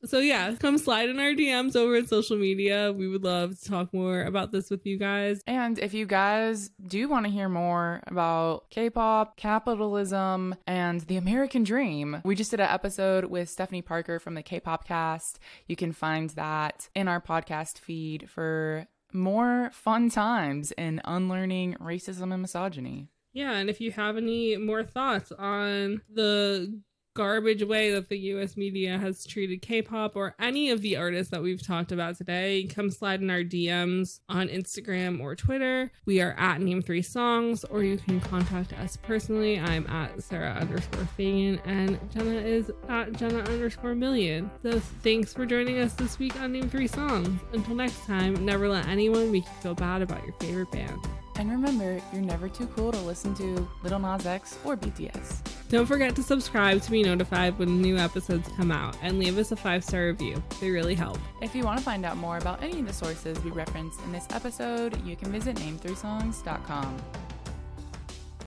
[0.06, 2.92] So yeah, come slide in our DMs over at social media.
[2.92, 5.42] We would love to talk more about this with you guys.
[5.48, 11.18] And if you guys do want to hear more about K pop, capitalism, and the
[11.18, 15.40] American dream, we just did an episode with Stephanie Parker from the K pop cast.
[15.68, 22.34] You can find that in our podcast feed for more fun times in unlearning racism
[22.34, 23.10] and misogyny.
[23.34, 26.80] Yeah, and if you have any more thoughts on the
[27.16, 31.32] garbage way that the US media has treated K pop or any of the artists
[31.32, 35.92] that we've talked about today, come slide in our DMs on Instagram or Twitter.
[36.06, 39.58] We are at Name Three Songs, or you can contact us personally.
[39.58, 44.52] I'm at Sarah underscore Fagan, and Jenna is at Jenna underscore Million.
[44.62, 47.40] So thanks for joining us this week on Name Three Songs.
[47.54, 51.00] Until next time, never let anyone make you feel bad about your favorite band.
[51.38, 55.42] And remember, you're never too cool to listen to Lil Nas X or BTS.
[55.76, 59.52] Don't forget to subscribe to be notified when new episodes come out and leave us
[59.52, 60.42] a five star review.
[60.62, 61.20] They really help.
[61.42, 64.14] If you want to find out more about any of the sources we referenced in
[64.14, 66.98] this episode, you can visit name3songs.com.